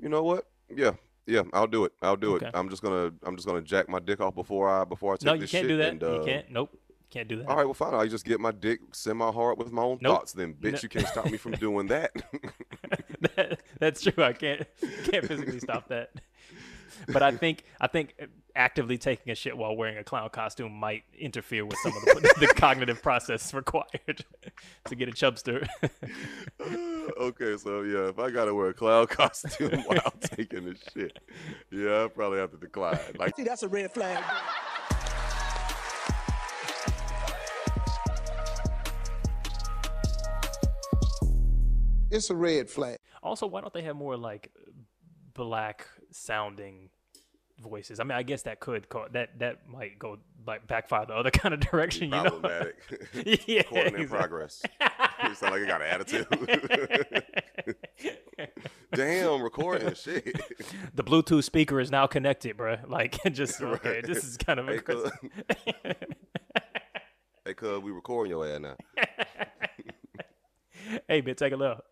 [0.00, 0.46] You know what?
[0.74, 0.92] Yeah,
[1.26, 1.92] yeah, I'll do it.
[2.02, 2.46] I'll do Okay.
[2.46, 2.52] it.
[2.54, 5.26] I'm just gonna I'm just gonna jack my dick off before I before I take
[5.26, 5.68] No, you this can't shit.
[5.68, 5.92] do that.
[5.92, 6.50] And, uh, you can't.
[6.50, 6.78] Nope.
[7.10, 7.48] Can't do that.
[7.48, 7.94] All right, well, fine.
[7.94, 10.14] I just get my dick semi hard with my own Nope.
[10.18, 10.32] thoughts.
[10.34, 10.78] Then, bitch, No.
[10.82, 12.12] you can't stop me from doing that.
[13.36, 14.22] That- that's true.
[14.22, 14.66] I can't
[15.04, 16.10] can't physically stop that.
[17.06, 18.14] But I think I think
[18.58, 22.34] actively taking a shit while wearing a clown costume might interfere with some of the,
[22.40, 24.24] the cognitive process required
[24.84, 25.66] to get a chubster.
[27.20, 31.18] okay, so yeah, if I gotta wear a clown costume while taking this shit,
[31.70, 32.98] yeah, I probably have to decline.
[33.16, 34.22] Like, See, that's a red flag.
[42.10, 42.98] It's a red flag.
[43.22, 44.50] also, why don't they have more like
[45.44, 46.90] black sounding
[47.60, 47.98] voices?
[48.00, 51.30] I mean, I guess that could co- that that might go like backfire the other
[51.42, 52.04] kind of direction.
[52.10, 52.22] You know?
[52.40, 52.76] problematic.
[53.46, 54.62] Yeah, Recording in progress.
[55.24, 56.26] you sound like you got an attitude.
[58.94, 60.24] Damn, recording shit.
[60.94, 62.76] the Bluetooth speaker is now connected, bro.
[62.86, 63.96] Like, just okay.
[63.96, 64.06] Right.
[64.06, 65.10] This is kind of Hey, cuz.
[67.44, 68.76] hey, cuz, we recording your ass now.
[71.08, 71.84] hey, man, take a look.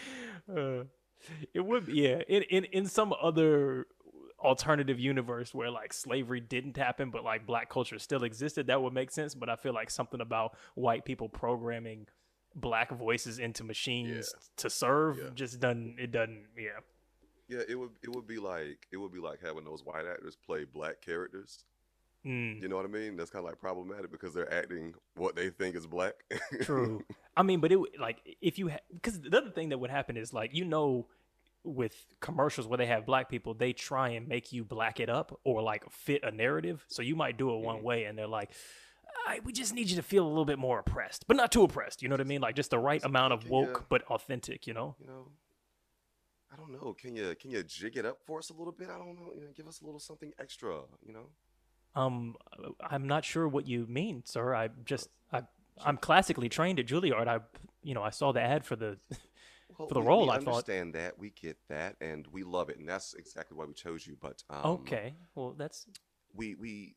[0.56, 0.84] Uh,
[1.52, 2.20] it would, be- yeah.
[2.28, 3.86] In, in in some other
[4.38, 8.92] alternative universe where like slavery didn't happen, but like black culture still existed, that would
[8.92, 9.34] make sense.
[9.34, 12.06] But I feel like something about white people programming
[12.54, 15.30] black voices into machines to serve Yeah.
[15.34, 15.96] just doesn't.
[15.98, 16.44] It doesn't.
[16.56, 16.78] Yeah.
[17.48, 20.36] Yeah, it would it would be like it would be like having those white actors
[20.36, 21.64] play black characters.
[22.26, 22.60] Mm.
[22.60, 23.16] You know what I mean?
[23.16, 26.14] That's kind of like problematic because they're acting what they think is black.
[26.62, 27.04] True.
[27.36, 30.16] I mean, but it would- like if you because the other thing that would happen
[30.16, 31.06] is like you know
[31.62, 35.38] with commercials where they have black people, they try and make you black it up
[35.44, 36.84] or like fit a narrative.
[36.88, 38.50] So you might do it one way, and they're like.
[39.26, 41.62] I, we just need you to feel a little bit more oppressed, but not too
[41.62, 42.02] oppressed.
[42.02, 42.42] You know what I mean?
[42.42, 43.84] Like just the right amount of woke, yeah.
[43.88, 44.66] but authentic.
[44.66, 44.94] You know?
[45.00, 45.28] you know,
[46.52, 46.94] I don't know.
[47.00, 48.88] Can you can you jig it up for us a little bit?
[48.88, 49.32] I don't know.
[49.34, 50.80] You know, give us a little something extra.
[51.04, 51.28] You know.
[51.96, 52.36] Um,
[52.80, 54.54] I'm not sure what you mean, sir.
[54.54, 55.42] I just I
[55.84, 57.26] I'm classically trained at Juilliard.
[57.26, 57.40] I
[57.82, 58.98] you know I saw the ad for the
[59.78, 60.22] Well, for the we, role.
[60.24, 61.18] we I thought understand that.
[61.18, 64.16] We get that, and we love it, and that's exactly why we chose you.
[64.20, 65.14] But um, okay.
[65.34, 65.86] Well, that's
[66.34, 66.94] we we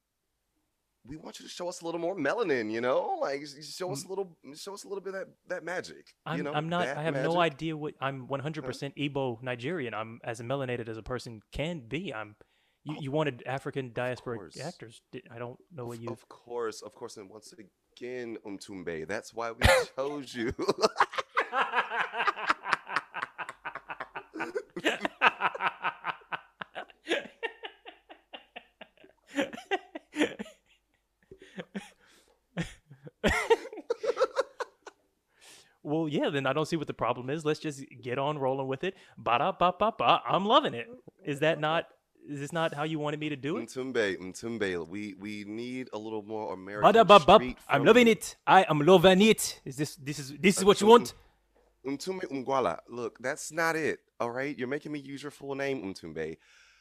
[1.06, 2.72] we want you to show us a little more melanin.
[2.72, 5.64] You know, like show us a little, show us a little bit of that that
[5.66, 6.14] magic.
[6.26, 6.88] I'm, you know, I'm not.
[6.88, 7.30] I have magic.
[7.30, 8.28] no idea what I'm.
[8.28, 9.94] 100% Igbo Nigerian.
[9.94, 12.14] I'm as melanated as a person can be.
[12.14, 12.36] I'm.
[12.84, 13.02] You, oh.
[13.02, 14.60] you wanted African diasporic course.
[14.60, 15.02] actors.
[15.32, 16.10] I don't know what you.
[16.10, 19.08] Of course, of course, and once again, Umtumbe.
[19.08, 19.60] That's why we
[19.98, 20.54] chose you.
[35.84, 36.30] well, yeah.
[36.30, 37.44] Then I don't see what the problem is.
[37.44, 38.96] Let's just get on rolling with it.
[39.18, 40.22] Ba da ba ba ba.
[40.26, 40.88] I'm loving it.
[41.26, 41.88] Is that not?
[42.30, 43.68] Is this not how you wanted me to do it?
[43.68, 44.88] Umtumbe, Umtumbe.
[44.88, 47.36] We we need a little more American da ba ba.
[47.36, 48.36] street I'm loving it.
[48.46, 49.60] I am loving it.
[49.66, 51.16] Is this this is this is what you want?
[51.84, 52.78] Umtumbe Umgwala.
[52.88, 54.00] Look, that's not it.
[54.20, 56.38] All right, you're making me use your full name, Umtumbe.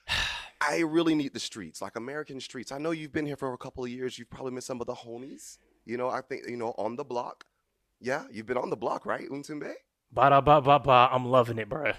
[0.60, 2.70] I really need the streets, like American streets.
[2.70, 4.18] I know you've been here for a couple of years.
[4.18, 5.56] You've probably met some of the homies.
[5.86, 7.46] You know, I think you know on the block.
[8.00, 9.72] Yeah, you've been on the block, right, Umtumbe?
[10.12, 11.08] Ba da ba ba ba.
[11.10, 11.94] I'm loving it, bruh.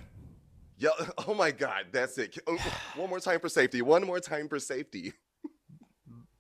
[0.79, 0.89] Yeah.
[1.27, 2.37] Oh my God, that's it.
[2.47, 2.57] Um,
[2.95, 3.81] One more time for safety.
[3.81, 5.13] One more time for safety.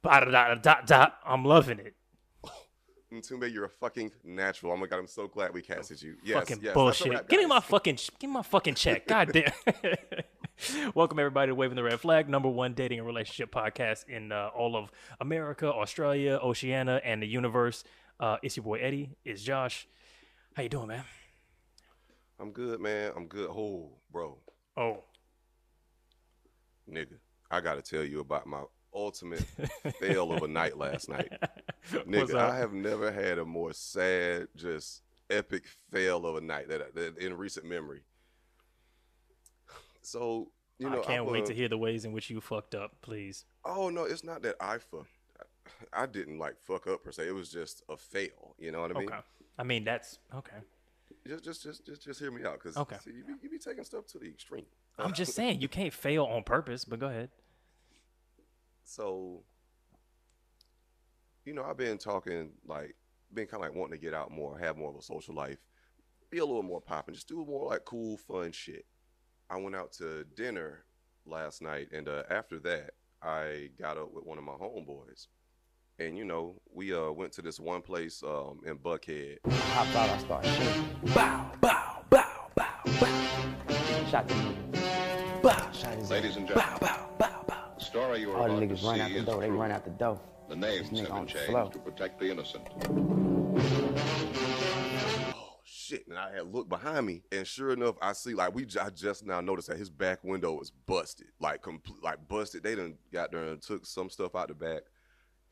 [0.01, 1.07] Ba da da da da.
[1.25, 1.95] I'm loving it.
[3.13, 4.71] Mtumbe, you're a fucking natural.
[4.71, 6.15] Oh my god, I'm so glad we casted you.
[6.23, 7.27] Yes, fucking yes, bullshit.
[7.27, 9.07] give me my fucking give me my fucking check.
[9.07, 9.51] God damn.
[10.95, 14.49] Welcome everybody to Waving the Red Flag, number one dating and relationship podcast in uh,
[14.55, 17.83] all of America, Australia, Oceania, and the universe.
[18.19, 19.11] Uh, it's your boy Eddy.
[19.23, 19.87] It's Josh.
[20.55, 21.03] How you doing, man?
[22.39, 23.11] I'm good, man.
[23.15, 23.49] I'm good.
[23.49, 24.37] Oh, bro,
[24.77, 25.03] Oh,
[26.89, 27.17] nigga,
[27.51, 28.63] I gotta tell you about my
[28.93, 29.43] ultimate
[29.99, 31.31] fail of a night last night.
[31.91, 32.35] Nigga.
[32.35, 37.17] I have never had a more sad, just epic fail of a night that, that
[37.17, 38.01] in recent memory.
[40.01, 42.73] So you know, I can't wait uh, to hear the ways in which you fucked
[42.73, 42.95] up.
[43.01, 43.45] Please.
[43.65, 45.07] Oh no, it's not that I fuck.
[45.93, 47.27] I didn't like fuck up per se.
[47.27, 48.55] It was just a fail.
[48.57, 49.09] You know what I mean?
[49.09, 49.19] Okay.
[49.57, 50.55] I mean that's okay.
[51.27, 52.97] Just, just, just, just, just hear me out, because Okay.
[53.05, 54.65] you, be, you be taking stuff to the extreme.
[54.97, 56.85] I'm just saying you can't fail on purpose.
[56.85, 57.29] But go ahead.
[58.83, 59.43] So,
[61.45, 62.95] you know, I've been talking like,
[63.33, 65.59] been kind of like wanting to get out more, have more of a social life,
[66.29, 68.85] be a little more popping, just do more like cool, fun shit.
[69.49, 70.85] I went out to dinner
[71.25, 75.27] last night, and uh, after that, I got up with one of my homeboys,
[75.99, 79.37] and you know, we uh went to this one place um in Buckhead.
[79.45, 81.13] I thought I started shaking.
[81.13, 82.25] Bow bow bow
[82.55, 82.65] bow
[82.99, 84.05] bow.
[84.09, 85.41] Shot the nigga.
[85.43, 86.79] Bow, shot his Ladies and Bow, gentlemen.
[86.81, 87.71] bow, bow, bow.
[87.77, 89.41] The story you are All the about to niggas see run out the is door.
[89.41, 90.19] They run out the door.
[90.49, 91.69] The names This nigga have on been changed floor.
[91.71, 92.67] to protect the innocent.
[95.35, 96.07] oh shit!
[96.07, 98.65] And I had looked behind me, and sure enough, I see like we.
[98.65, 102.63] j- I just now noticed that his back window was busted, like complete, like busted.
[102.63, 104.81] They done got there and took some stuff out the back,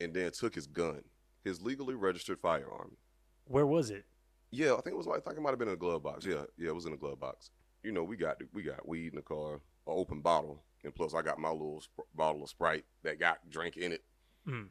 [0.00, 1.02] and then took his gun,
[1.44, 2.96] his legally registered firearm.
[3.44, 4.04] Where was it?
[4.50, 6.02] Yeah, I think it was like I think it might have been in a glove
[6.02, 6.24] box.
[6.24, 7.50] Yeah, yeah, it was in a glove box.
[7.82, 11.14] You know, we got we got weed in the car, an open bottle, and plus
[11.14, 14.04] I got my little sp- bottle of Sprite that got drink in it.
[14.46, 14.68] Mm.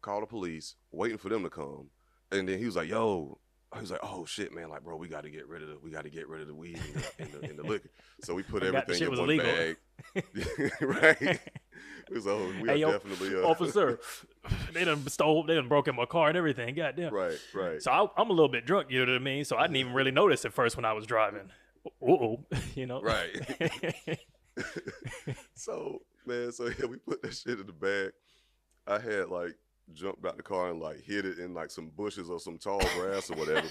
[0.00, 1.90] Call the police, waiting for them to come,
[2.30, 3.38] and then he was like, "Yo."
[3.76, 4.68] He was like, "Oh shit, man!
[4.68, 6.48] Like, bro, we got to get rid of the, we got to get rid of
[6.48, 7.88] the weed and the, and the, and the liquor."
[8.22, 9.46] So we put everything in one illegal.
[9.46, 9.76] bag,
[10.80, 11.40] right?
[12.22, 13.98] So we Hey, are yo, definitely uh, Officer,
[14.72, 16.74] they done stole, they done broke in my car and everything.
[16.74, 17.12] Goddamn.
[17.12, 17.82] right, right.
[17.82, 19.44] So I, I'm a little bit drunk, you know what I mean?
[19.44, 21.50] So I didn't even really notice at first when I was driving.
[21.84, 22.44] Uh-oh,
[22.74, 23.00] you know?
[23.02, 23.36] Right.
[25.54, 28.12] so man, so yeah, we put that shit in the bag.
[28.86, 29.56] I had like
[29.94, 32.80] jumped out the car and like hid it in like some bushes or some tall
[32.96, 33.68] grass or whatever.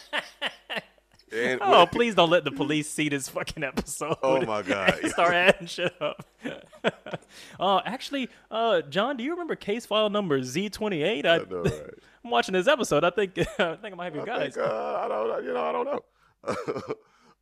[1.31, 4.17] And oh, please don't let the police see this fucking episode.
[4.21, 4.99] Oh my God.
[5.09, 6.25] Start adding shit up.
[7.59, 11.25] uh, actually, uh, John, do you remember case file number Z28?
[11.25, 11.81] I, I know, right?
[12.23, 13.03] I'm watching this episode.
[13.03, 14.53] I think I think I might have your guys.
[14.53, 15.39] think, uh, I don't know.
[15.39, 16.95] You know, I don't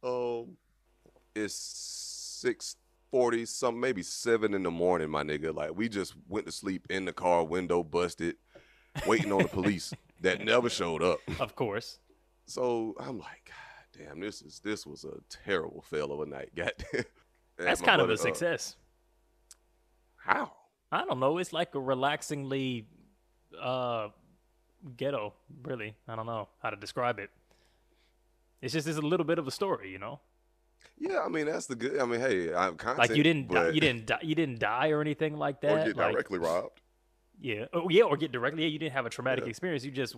[0.04, 0.40] know.
[0.42, 0.58] um,
[1.36, 2.78] it's six
[3.12, 5.54] forty, some maybe seven in the morning, my nigga.
[5.54, 8.38] Like we just went to sleep in the car, window busted,
[9.08, 11.20] waiting on the police that never showed up.
[11.40, 12.00] Of course.
[12.46, 16.52] So I'm like, God damn, this is this was a terrible fail of a night.
[16.56, 17.06] Goddamn.
[17.58, 18.76] And That's kind of buddy, a uh, success.
[20.18, 20.52] how?
[20.92, 21.38] I don't know.
[21.38, 22.86] It's like a relaxingly
[23.62, 24.10] uh
[24.98, 25.96] ghetto, really.
[26.08, 27.30] I don't know how to describe it.
[28.62, 30.20] It's just it's a little bit of a story, you know.
[30.98, 32.00] Yeah, I mean that's the good.
[32.00, 33.00] I mean, hey, I'm content.
[33.00, 35.72] Like you didn't die, you didn't die, you didn't die or anything like that.
[35.72, 36.82] or get like, directly robbed.
[37.44, 37.66] Yeah.
[37.74, 38.64] Oh, yeah, or get directly.
[38.64, 39.50] Yeah, you didn't have a traumatic Yeah.
[39.50, 39.84] experience.
[39.84, 40.16] You just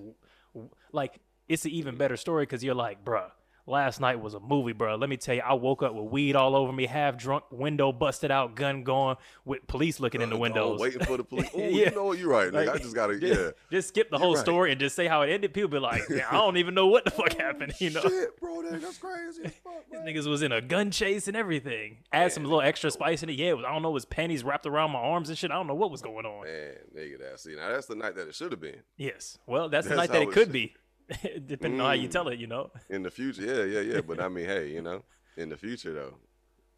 [0.92, 1.20] like
[1.50, 3.32] it's an even better story because you're like, bruh,
[3.68, 4.96] last night was a movie, bro.
[4.96, 7.92] Let me tell you, I woke up with weed all over me, half drunk, window
[7.92, 10.78] busted out, gun going, with police looking in the Uh, windows.
[10.80, 11.50] oh, waiting for the police.
[11.54, 11.90] Oh, Yeah.
[11.90, 12.20] you know what?
[12.20, 12.74] You're right, nigga.
[12.74, 13.52] I just gotta, just, yeah.
[13.72, 14.44] just skip the You're whole right.
[14.44, 15.54] story and just say how it ended.
[15.54, 17.74] People be like, "Man, I don't even know what the fuck happened.
[17.80, 21.28] You know, Shit, bro, that- that's crazy fuck, these niggas was in a gun chase
[21.28, 21.98] and everything.
[22.12, 23.34] Add some little extra spice in it.
[23.34, 25.50] Yeah, it was, I don't know, his panties wrapped around my arms and shit.
[25.52, 26.46] I don't know what was going on.
[26.46, 28.82] Man, nigga, that see now that's the night that it should have been.
[28.98, 29.40] Yes.
[29.48, 30.74] Well, that's, the night that it it could should- be,
[31.46, 32.12] depending on how you Mm.
[32.12, 32.40] tell it.
[32.40, 32.72] You know.
[32.90, 34.02] In the future, yeah, yeah, yeah.
[34.02, 35.04] But I mean, hey, you know,
[35.38, 36.16] in the future though,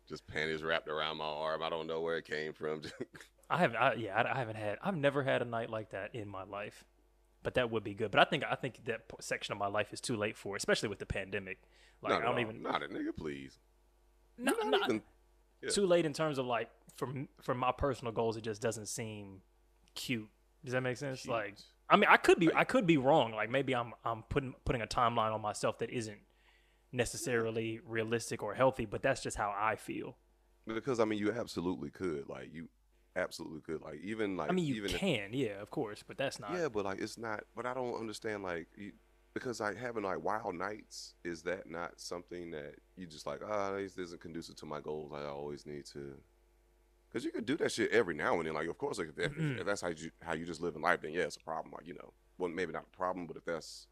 [0.08, 1.62] just panties wrapped around my arm.
[1.64, 2.82] I don't know where it came from.
[3.50, 3.78] I haven't.
[3.78, 4.78] I, yeah, I, I haven't had.
[4.84, 6.84] I've never had a night like that in my life,
[7.44, 8.12] but that would be good.
[8.12, 10.60] But I think I think that section of my life is too late for, it,
[10.60, 11.60] especially with the pandemic.
[12.02, 12.40] Like not I don't all.
[12.42, 12.62] even.
[12.62, 13.58] Not a nigga, please.
[14.38, 15.02] No, You're not, even-
[15.64, 15.70] yeah.
[15.70, 17.08] too late in terms of like for
[17.42, 18.36] for my personal goals.
[18.38, 19.42] It just doesn't seem
[19.96, 20.28] cute.
[20.66, 21.22] Does that make sense?
[21.22, 21.32] Cute.
[21.34, 21.56] Like,
[21.90, 23.32] I mean, I could be I could be wrong.
[23.32, 26.20] Like maybe I'm I'm putting putting a timeline on myself that isn't
[26.92, 30.18] necessarily realistic or healthy, but that's just how I feel.
[30.66, 32.28] because I mean, you absolutely could.
[32.28, 32.70] Like you
[33.16, 33.82] absolutely could.
[33.82, 36.54] Like even like I mean, you even if- can, yeah, of course, but that's not.
[36.54, 37.44] Yeah, but like it's not.
[37.56, 38.92] But I don't understand like you,
[39.34, 43.72] because like having like wild nights is that not something that you just like ah
[43.74, 45.12] this isn't conducive to my goals.
[45.16, 46.16] I always need to.
[47.18, 48.54] Because you could do that shit every now and then.
[48.54, 49.60] Like, of course, like, if, if, Mhm.
[49.60, 51.74] if that's how you how you just live in life, then yeah, it's a problem.
[51.76, 53.88] Like, you know, well, maybe not a problem, but if that's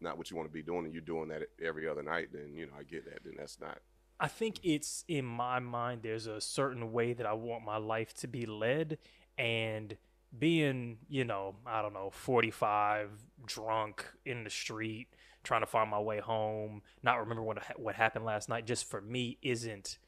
[0.00, 2.54] not what you want to be doing, and you're doing that every other night, then
[2.54, 3.24] you know, I get that.
[3.24, 3.78] Then that's not.
[4.18, 8.14] I think it's in my mind there's a certain way that I want my life
[8.14, 8.96] to be led
[9.36, 9.98] and
[10.38, 13.10] being, you know, I don't know, 45
[13.44, 15.08] drunk in the street
[15.44, 19.02] trying to find my way home, not remember what what happened last night just for
[19.02, 19.98] me isn't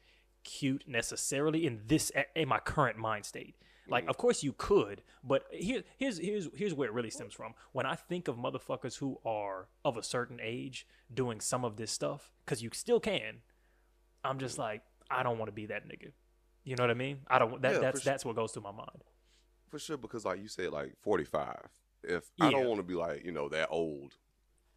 [0.45, 3.55] cute necessarily in this in my current mind state.
[3.87, 4.09] Like, mm-hmm.
[4.09, 7.53] of course you could, but here, here's here's here's where it really stems from.
[7.73, 11.91] When I think of motherfuckers who are of a certain age doing some of this
[11.91, 13.41] stuff, because you still can,
[14.23, 16.11] I'm just like, I don't want to be that nigga.
[16.63, 17.19] You know what I mean?
[17.27, 17.61] I don't.
[17.61, 18.11] That Yeah, that's sure.
[18.11, 19.03] that's what goes through my mind.
[19.69, 21.57] For sure, because like you said, like 45.
[22.03, 24.15] If I don't want to be like, you know, that old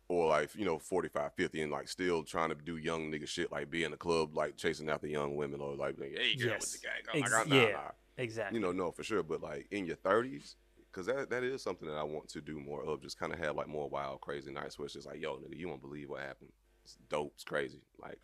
[0.09, 3.53] or like, you know, 45, 50 and like still trying to do young nigga shit,
[3.53, 6.61] like be in the club, like chasing after young women or like, hey, girl, Yes.
[6.61, 7.15] with the gang.
[7.15, 7.73] I'm Ex- like, nah, yeah.
[7.73, 7.91] nah.
[8.17, 8.59] Exactly.
[8.59, 9.23] You know, no, for sure.
[9.23, 10.55] But like in your 30s,
[10.91, 13.39] because that, that is something that I want to do more of, just kind of
[13.39, 16.09] have like more wild, crazy nights where it's just like, yo, nigga, you won't believe
[16.09, 16.51] what happened.
[16.85, 17.83] It's dope, it's crazy.
[18.01, 18.19] Like,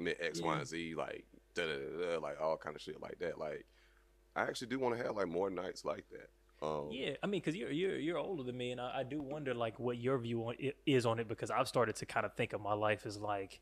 [0.00, 0.58] X, Y, Yeah.
[0.58, 3.38] and Z, like, da da da, da, like all kind of shit like that.
[3.38, 3.66] Like,
[4.34, 6.30] I actually do want to have like more nights like that.
[6.62, 9.20] Um, Yeah, I mean, because you're you're you're older than me, and I, I do
[9.20, 12.24] wonder like what your view on it is on it because I've started to kind
[12.24, 13.60] of think of my life as like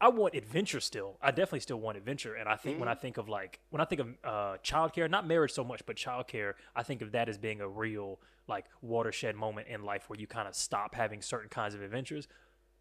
[0.00, 1.16] I want adventure still.
[1.22, 3.84] I definitely still want adventure, and I think when I think of like when I
[3.84, 7.38] think of uh, childcare, not marriage so much, but childcare, I think of that as
[7.38, 11.48] being a real like watershed moment in life where you kind of stop having certain
[11.48, 12.28] kinds of adventures.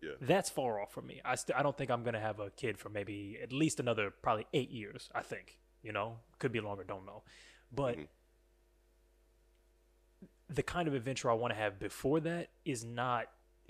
[0.02, 0.12] Yeah.
[0.20, 1.22] That's far off from me.
[1.24, 4.12] I st- I don't think I'm gonna have a kid for maybe at least another
[4.12, 5.10] probably eight years.
[5.16, 7.24] I think you know could be longer, don't know,
[7.72, 8.08] but Mhm.
[10.50, 13.28] The kind of adventure I want to have before that is not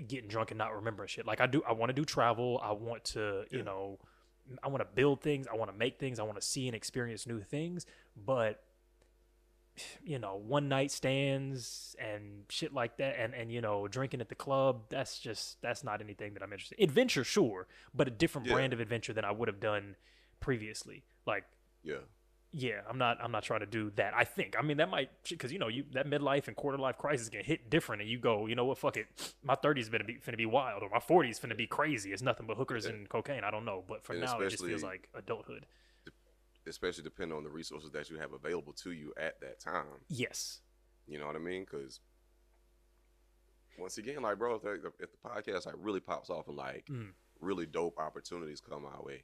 [0.07, 1.25] getting drunk and not remembering shit.
[1.25, 2.59] Like I do, I want to do travel.
[2.63, 3.99] I want to, you know,
[4.63, 5.47] I want to build things.
[5.51, 6.19] I want to make things.
[6.19, 7.85] I want to see and experience new things.
[8.17, 8.63] But
[10.03, 14.29] you know, one night stands and shit like that, and and you know, drinking at
[14.29, 14.83] the club.
[14.89, 16.77] That's just that's not anything that I'm interested.
[16.77, 16.83] in.
[16.89, 18.53] Adventure, sure, but a different Yeah.
[18.53, 19.95] brand of adventure than I would have done
[20.39, 21.05] previously.
[21.25, 21.45] Like
[21.83, 22.01] Yeah.
[22.53, 23.17] Yeah, I'm not.
[23.21, 24.13] I'm not trying to do that.
[24.15, 24.55] I think.
[24.57, 27.43] I mean, that might because you know you that midlife and quarter life crisis can
[27.43, 28.77] hit different, and you go, you know what?
[28.77, 29.07] Fuck it.
[29.43, 32.13] My 30s is gonna be finna be wild, or my 40s finna be crazy.
[32.13, 32.91] It's nothing but hookers Yeah.
[32.91, 33.43] and cocaine.
[33.43, 35.65] I don't know, but for And now, it just feels like adulthood.
[36.65, 40.05] Especially depending on the resources that you have available to you at that time.
[40.07, 40.61] Yes.
[41.07, 41.63] You know what I mean?
[41.69, 41.99] Because
[43.77, 46.85] once again, like bro, if the, if the podcast like really pops off and like
[46.89, 47.09] Mm.
[47.41, 49.23] really dope opportunities come our way,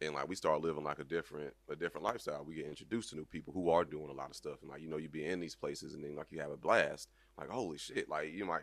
[0.00, 3.16] and like we start living like a different a different lifestyle, we get introduced to
[3.16, 5.26] new people who are doing a lot of stuff, and like you know you be
[5.26, 8.44] in these places and then like you have a blast, like holy shit, like you
[8.44, 8.62] might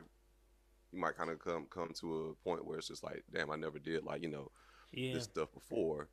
[0.92, 3.56] you might kind of come come to a point where it's just like damn, I
[3.56, 4.52] never did like you know
[4.92, 5.14] Yeah.
[5.14, 6.10] this stuff before.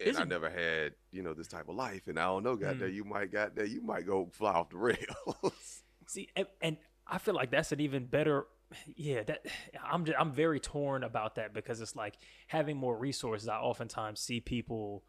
[0.00, 2.76] And I never had, you know, this type of life, and I don't know, got
[2.76, 2.78] Mm.
[2.78, 5.82] there, you might got there, you might go fly off the rails.
[6.06, 8.46] See, and, and I feel like that's an even better.
[8.96, 9.46] Yeah, that
[9.82, 12.16] I'm just, I'm very torn about that because it's like
[12.48, 13.48] having more resources.
[13.48, 15.04] I oftentimes see people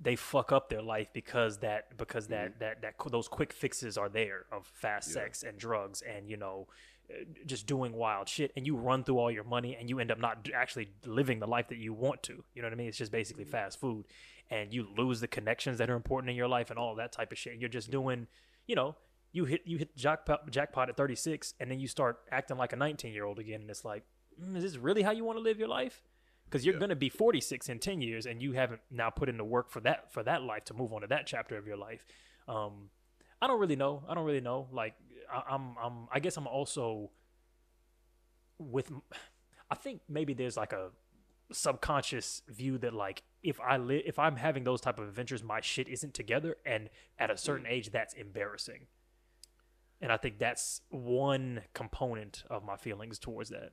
[0.00, 4.08] they fuck up their life because that because that that that those quick fixes are
[4.08, 5.18] there of fast Mm-hmm.
[5.18, 5.24] Yeah.
[5.24, 6.66] sex and drugs and you know
[7.10, 10.10] uh, just doing wild shit and you run through all your money and you end
[10.10, 12.88] up not actually living the life that you want to you know what i mean
[12.88, 13.52] it's just basically Mm-hmm.
[13.52, 14.06] fast food
[14.50, 17.30] and you lose the connections that are important in your life and all that type
[17.32, 18.26] of shit you're just doing
[18.66, 18.96] you know
[19.32, 22.76] you hit you hit jackpot jackpot at 36 and then you start acting like a
[22.76, 24.04] 19 year old again and it's like
[24.40, 26.02] mm, is this really how you want to live your life?
[26.44, 26.80] Because you're Yeah.
[26.80, 29.70] going to be 46 in 10 years and you haven't now put in the work
[29.70, 32.04] for that for that life to move on to that chapter of your life.
[32.46, 32.90] Um
[33.40, 34.04] i don't really know.
[34.08, 34.68] I don't really know.
[34.70, 34.94] Like
[35.32, 37.10] I, i'm i'm i guess i'm also
[38.58, 38.92] with
[39.70, 40.90] i think maybe there's like a
[41.52, 45.60] subconscious view that like if i live if i'm having those type of adventures my
[45.60, 48.86] shit isn't together and at a certain age that's embarrassing
[50.02, 53.70] and i think that's one component of my feelings towards that.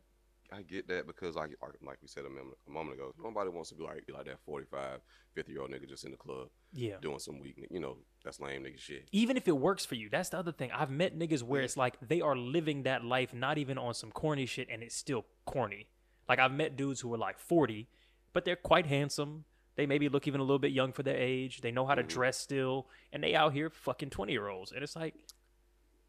[0.51, 3.69] I get that because like like, we said a moment, a moment ago, nobody wants
[3.69, 4.99] to be like be like that 45,
[5.35, 6.95] 50 year old nigga just in the club yeah.
[7.03, 9.07] doing some weak, you know, that's lame nigga shit.
[9.11, 10.71] even if it works for you that's the other thing.
[10.71, 14.09] I've met niggas where it's like they are living that life not even on some
[14.09, 15.87] corny shit and it's still corny.
[16.27, 17.87] Like i've met dudes who are like 40
[18.33, 19.45] but they're quite handsome.
[19.75, 21.61] They maybe look even a little bit young for their age.
[21.61, 22.09] They know how to Mhm.
[22.09, 22.87] dress still.
[23.13, 25.13] And they out here fucking 20 year olds and it's like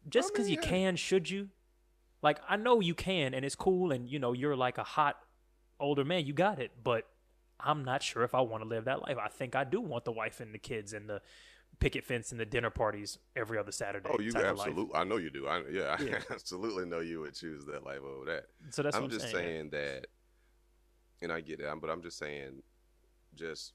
[0.09, 1.49] just because mean, you can should you
[2.21, 5.17] like i know you can and it's cool and you know you're like a hot
[5.79, 7.07] older man you got it but
[7.59, 10.05] i'm not sure if i want to live that life i think i do want
[10.05, 11.21] the wife and the kids and the
[11.79, 14.09] picket fence and the dinner parties every other Saturday.
[14.11, 14.67] Oh, you type of life.
[14.67, 14.95] absolutely.
[14.95, 15.47] I know you do.
[15.47, 16.19] I yeah, Yeah.
[16.29, 18.45] I absolutely know you would choose that life over that.
[18.69, 19.35] So that's I'm I'm just saying.
[19.35, 20.07] saying that,
[21.21, 22.61] and I get that, but I'm just saying,
[23.35, 23.73] just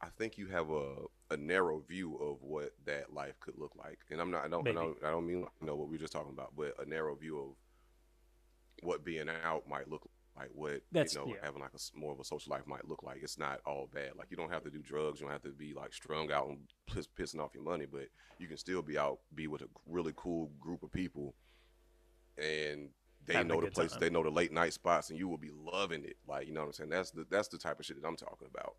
[0.00, 0.94] I think you have a
[1.30, 4.44] a narrow view of what that life could look like, and I'm not.
[4.44, 4.68] I don't.
[4.68, 6.88] I don't, I don't mean you know what we were just talking about, but a
[6.88, 7.48] narrow view of
[8.82, 11.40] what being out might look like, what That's- you know yeah.
[11.42, 13.20] having like a more of a social life might look like.
[13.22, 14.10] It's not all bad.
[14.16, 15.18] Like you don't have to do drugs.
[15.20, 18.08] You don't have to be like strung out and piss, pissing off your money, but
[18.38, 21.34] you can still be out, be with a really cool group of people,
[22.36, 22.90] and
[23.24, 24.00] they Having know the good places, time.
[24.00, 26.16] they know the late night spots, and you will be loving it.
[26.28, 26.90] Like you know what I'm saying?
[26.90, 28.76] That's the that's the type of shit that I'm talking about.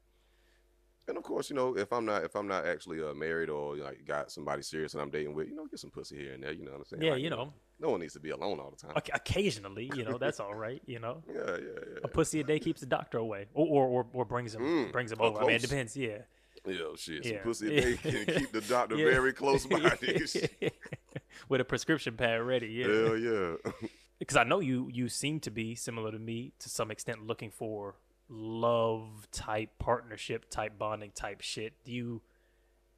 [1.08, 3.78] And of course, you know, if I'm not if I'm not actually uh, married or
[3.78, 6.44] like got somebody serious and I'm dating with, you know, get some pussy here and
[6.44, 6.52] there.
[6.52, 7.02] You know what I'm saying?
[7.04, 8.92] Yeah, Like, you know, no one needs to be alone all the time.
[8.96, 10.82] oc- occasionally, you know, that's all right.
[10.86, 12.00] You know, Yeah, yeah, yeah.
[12.04, 14.92] a pussy a day keeps the doctor away, or or or, or brings him Mm,
[14.92, 15.40] brings him over.
[15.40, 15.96] I mean, it depends.
[15.96, 16.18] Yeah,
[16.66, 17.24] Yeah, shit.
[17.24, 17.44] Some Yeah.
[17.44, 19.06] pussy a day can keep the doctor Yeah.
[19.06, 19.78] very close by.
[21.50, 22.68] with a prescription pad ready.
[22.68, 23.72] Yeah, Hell yeah.
[24.20, 27.52] because I know you you seem to be similar to me to some extent, looking
[27.52, 27.96] for
[28.30, 31.74] love type partnership type bonding type shit.
[31.84, 32.22] Do you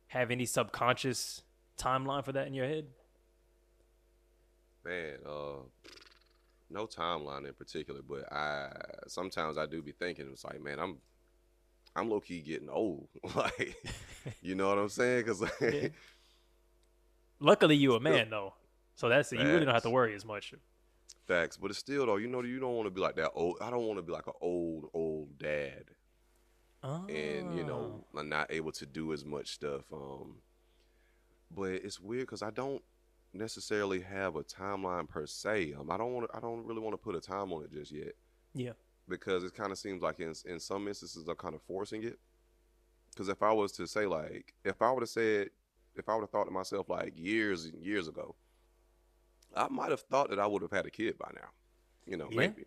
[0.07, 1.43] have any subconscious
[1.77, 2.87] timeline for that in your head?
[4.85, 5.61] Man, uh
[6.71, 8.69] no timeline in particular, but I
[9.07, 10.97] sometimes I do be thinking it's like, man, I'm
[11.95, 13.07] I'm low key getting old.
[13.35, 13.75] like,
[14.41, 15.25] you know what I'm saying?
[15.25, 15.87] Cuz Yeah.
[17.41, 18.53] Luckily, you a man though,
[18.95, 19.39] so that's it.
[19.39, 20.53] You really don't have to worry as much.
[21.29, 23.57] Facts, but it's still though, you know, you don't want to be like that old.
[23.61, 25.85] I don't want to be like an old old dad,
[27.07, 28.19] and you know, Oh.
[28.19, 29.83] I'm not able to do as much stuff.
[29.93, 30.37] Um,
[31.55, 32.81] but it's weird because I don't
[33.31, 35.73] necessarily have a timeline per se.
[35.79, 36.29] Um, I don't want.
[36.33, 38.13] I don't really want to put a time on it just yet.
[38.55, 38.73] Yeah.
[39.07, 42.17] because it kind of seems like in in some instances I'm kind of forcing it.
[43.11, 45.49] Because if I was to say like, if I would have said,
[45.95, 48.35] if I would have thought to myself like years and years ago,
[49.55, 51.49] I might have thought that I would have had a kid by now.
[52.05, 52.37] You know, Yeah.
[52.37, 52.65] maybe.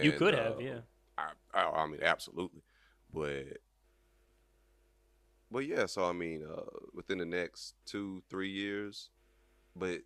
[0.00, 0.80] You And, could have, uh, yeah.
[1.18, 2.62] I, I, I mean, absolutely,
[3.12, 3.58] but,
[5.50, 5.86] but yeah.
[5.86, 6.62] So I mean, uh,
[6.94, 9.10] within the next two, three years,
[9.74, 10.00] but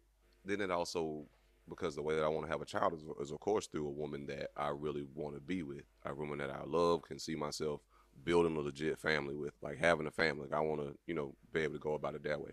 [0.44, 1.26] then it also
[1.68, 3.86] because the way that I want to have a child is, is of course through
[3.86, 7.18] a woman that I really want to be with, a woman that I love, can
[7.18, 7.80] see myself
[8.24, 10.48] building a legit family with, like having a family.
[10.48, 12.52] Like I want to, you know, be able to go about it that way.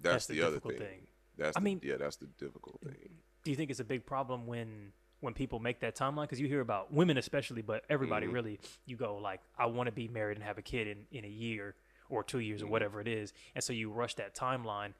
[0.00, 0.78] That's, That's the the, other thing.
[0.78, 1.06] thing.
[1.38, 3.10] That's I the, mean- yeah, that's the difficult thing.
[3.44, 6.48] do you think it's a big problem when when people make that timeline because you
[6.48, 8.32] hear about women especially but everybody Mhm.
[8.32, 11.24] really you go like i want to be married and have a kid in in
[11.24, 11.74] a year
[12.08, 12.64] or two years Mhm.
[12.66, 14.94] or whatever it is and so you rush that timeline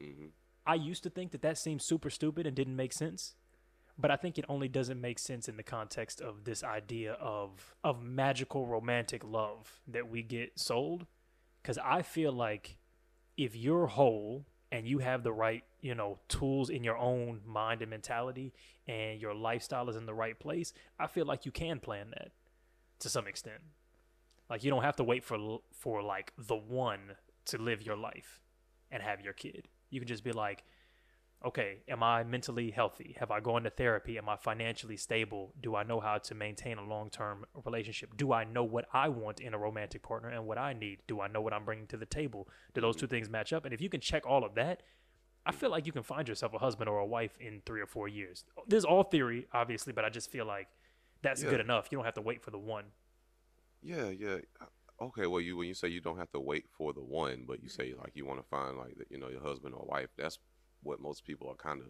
[0.00, 0.26] hmm
[0.66, 3.34] i used to think that that seemed super stupid and didn't make sense
[3.98, 7.74] but i think it only doesn't make sense in the context of this idea of
[7.84, 11.06] of magical romantic love that we get sold
[11.62, 12.76] because i feel like
[13.36, 17.80] if you're whole and you have the right, you know, tools in your own mind
[17.80, 18.52] and mentality
[18.88, 22.32] and your lifestyle is in the right place, I feel like you can plan that
[22.98, 23.60] to some extent.
[24.50, 27.12] Like you don't have to wait for for like the one
[27.46, 28.40] to live your life
[28.90, 29.68] and have your kid.
[29.90, 30.64] You can just be like,
[31.44, 33.16] okay, am I mentally healthy?
[33.20, 34.18] Have I gone to therapy?
[34.18, 35.52] Am I financially stable?
[35.60, 38.16] Do I know how to maintain a long term relationship?
[38.16, 41.00] Do I know what I want in a romantic partner and what I need?
[41.06, 42.48] Do I know what I'm bringing to the table?
[42.72, 43.64] Do those two things match up?
[43.64, 44.82] And if you can check all of that,
[45.46, 47.86] I feel like you can find yourself a husband or a wife in three or
[47.86, 48.44] four years.
[48.66, 50.68] This is all theory, obviously, but I just feel like
[51.22, 51.50] that's Yeah.
[51.50, 51.88] good enough.
[51.90, 52.92] You don't have to wait for the one.
[53.82, 54.38] Yeah, yeah.
[55.00, 57.62] Okay, well, you when you say you don't have to wait for the one, but
[57.62, 57.82] you mm-hmm.
[57.82, 60.38] say like you want to find like the, you know your husband or wife, that's
[60.84, 61.88] what most people are kind of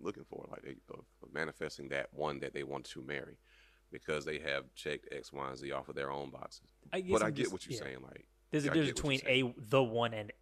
[0.00, 0.98] looking for, like they uh,
[1.32, 3.36] manifesting that one that they want to marry
[3.90, 6.68] because they have checked X, Y, and Z off of their own boxes.
[6.92, 7.82] I guess But I I'm get just- what you're yeah.
[7.84, 10.32] saying, like There's a difference between a the one and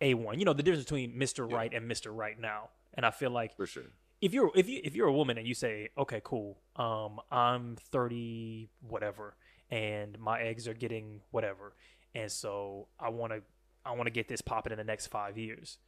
[0.00, 0.38] a one.
[0.38, 1.48] You know the difference between Mr.
[1.48, 1.56] Yeah.
[1.56, 2.14] Right and Mr.
[2.14, 2.70] Right now.
[2.94, 3.84] And I feel like for sure.
[4.20, 7.76] if you're if you if you're a woman and you say, okay, cool, um, I'm
[7.76, 9.36] 30, whatever,
[9.70, 11.74] and my eggs are getting whatever,
[12.14, 13.42] and so I want to
[13.84, 15.78] I want to get this popping in the next five years.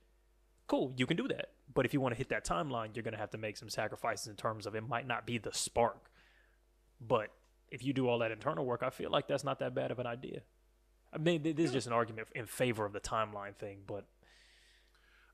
[0.66, 1.50] Cool, you can do that.
[1.72, 4.26] But if you want to hit that timeline, you're gonna have to make some sacrifices
[4.26, 6.10] in terms of it might not be the spark,
[7.00, 7.30] but
[7.70, 9.98] if you do all that internal work, I feel like that's not that bad of
[9.98, 10.42] an idea.
[11.12, 14.04] I mean, this is just an argument in favor of the timeline thing, but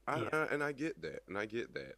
[0.06, 1.96] I, I, and I get that, and I get that.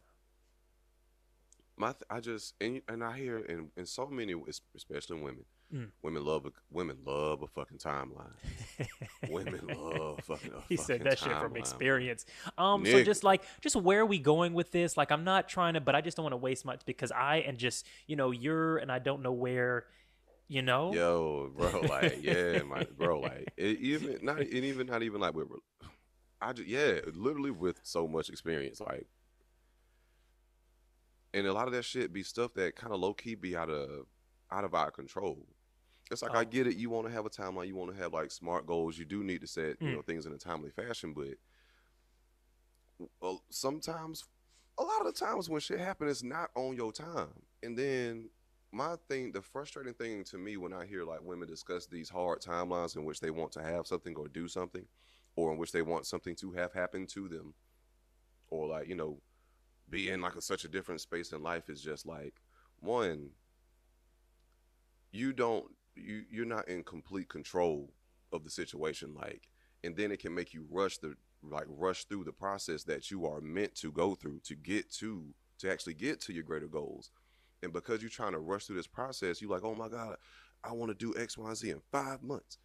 [1.77, 4.33] My, th- I just and and I hear and in so many,
[4.75, 5.89] especially women, Mm.
[6.03, 8.29] women love a women love a fucking timeline.
[9.29, 10.51] women love fucking.
[10.53, 12.25] A he said fucking that shit from experience.
[12.57, 14.95] Um, so just like, just where are we going with this?
[14.95, 17.37] Like, I'm not trying to, but I just don't want to waste much because I
[17.37, 19.85] and just, you know, you're and I don't know where,
[20.47, 20.93] you know.
[20.93, 25.33] Yo, bro, like yeah, my bro, like it, even not and even not even like
[25.33, 25.47] with.
[26.39, 29.07] I just yeah, literally with so much experience, like,
[31.35, 33.69] and a lot of that shit be stuff that kind of low key be out
[33.69, 34.07] of
[34.51, 35.45] out of our control.
[36.11, 36.45] It's like I Oh.
[36.45, 36.75] get it.
[36.77, 37.67] You want to have a timeline.
[37.67, 38.97] You want to have like smart goals.
[38.97, 39.95] You do need to set you Mm.
[39.95, 41.35] know things in a timely fashion, but
[43.21, 44.23] well, sometimes,
[44.77, 47.33] a lot of the times when shit happens, it's not on your time.
[47.63, 48.29] And then
[48.71, 52.41] my thing, the frustrating thing to me when I hear like women discuss these hard
[52.41, 54.85] timelines in which they want to have something or do something,
[55.35, 57.53] or in which they want something to have happen to them,
[58.49, 59.19] or like you know,
[59.89, 62.35] be in like a, such a different space in life is just like
[62.79, 63.29] one.
[65.11, 67.93] You don't you you're not in complete control
[68.33, 69.47] of the situation, like,
[69.83, 73.25] and then it can make you rush the like rush through the process that you
[73.25, 77.11] are meant to go through to get to to actually get to your greater goals.
[77.63, 80.17] And because you're trying to rush through this process, you're like, oh my God,
[80.63, 82.57] I want to do X, Y, Z in five months.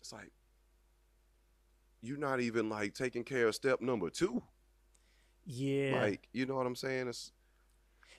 [0.00, 0.30] It's like
[2.00, 4.42] you're not even like taking care of step number two.
[5.44, 6.00] Yeah.
[6.02, 7.08] Like, you know what I'm saying?
[7.08, 7.32] It's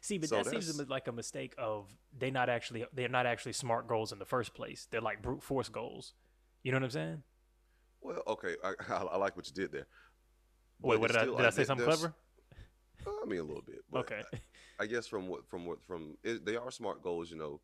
[0.01, 3.53] See, but so that seems like a mistake of they not actually they're not actually
[3.53, 4.87] smart goals in the first place.
[4.91, 6.13] They're like brute force goals.
[6.63, 7.23] You know what I'm saying?
[8.01, 9.87] well, okay, I, I, I like what you did there.
[10.81, 12.13] Wait, But what did I did I say something clever?
[13.07, 13.83] I mean, a little bit.
[13.89, 14.21] But Okay.
[14.79, 17.61] I guess from what from what from it, they are smart goals, you know.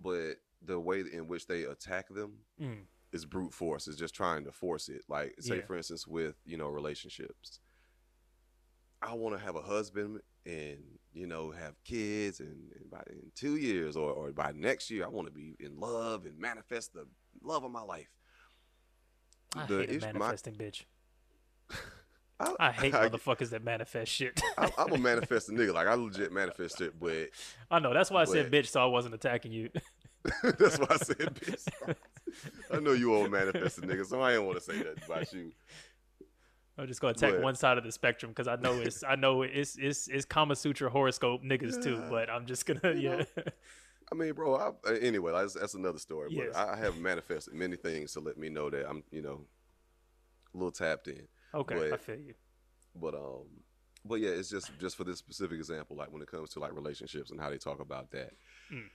[0.00, 2.84] But the way in which they attack them Mm.
[3.12, 3.88] is brute force.
[3.88, 5.02] Is just trying to force it.
[5.08, 5.66] Like say Yeah.
[5.66, 7.60] for instance with you know relationships.
[9.04, 10.78] I want to have a husband and
[11.12, 15.04] you know have kids and, and by in two years or, or by next year
[15.04, 17.06] I want to be in love and manifest the
[17.42, 18.08] love of my life.
[19.56, 20.82] I The hate issue- my- manifesting bitch.
[22.40, 24.40] I, I hate I, motherfuckers that manifest shit.
[24.58, 25.72] I, I'm a manifest nigga.
[25.72, 27.28] Like I legit manifest it, but
[27.70, 29.70] I know that's why I said bitch, so I wasn't attacking you.
[30.42, 31.68] that's why I said bitch.
[32.72, 35.52] I know you old manifesting nigga, so I didn't want to say that about you.
[36.76, 39.14] I'm just gonna attack But- one side of the spectrum because I know it's I
[39.14, 43.16] know it's it's it's Kama Sutra horoscope niggas too, but I'm just gonna You yeah.
[43.36, 43.42] know,
[44.12, 44.56] I mean, bro.
[44.56, 46.28] I, uh, anyway, that's, that's another story.
[46.30, 46.48] Yes.
[46.52, 49.46] But I, I have manifested many things to let me know that I'm, you know,
[50.52, 51.26] a little tapped in.
[51.54, 52.34] Okay, but, I feel you.
[52.94, 53.46] But um,
[54.04, 56.74] but yeah, it's just just for this specific example, like when it comes to like
[56.74, 58.32] relationships and how they talk about that.
[58.72, 58.88] Mm.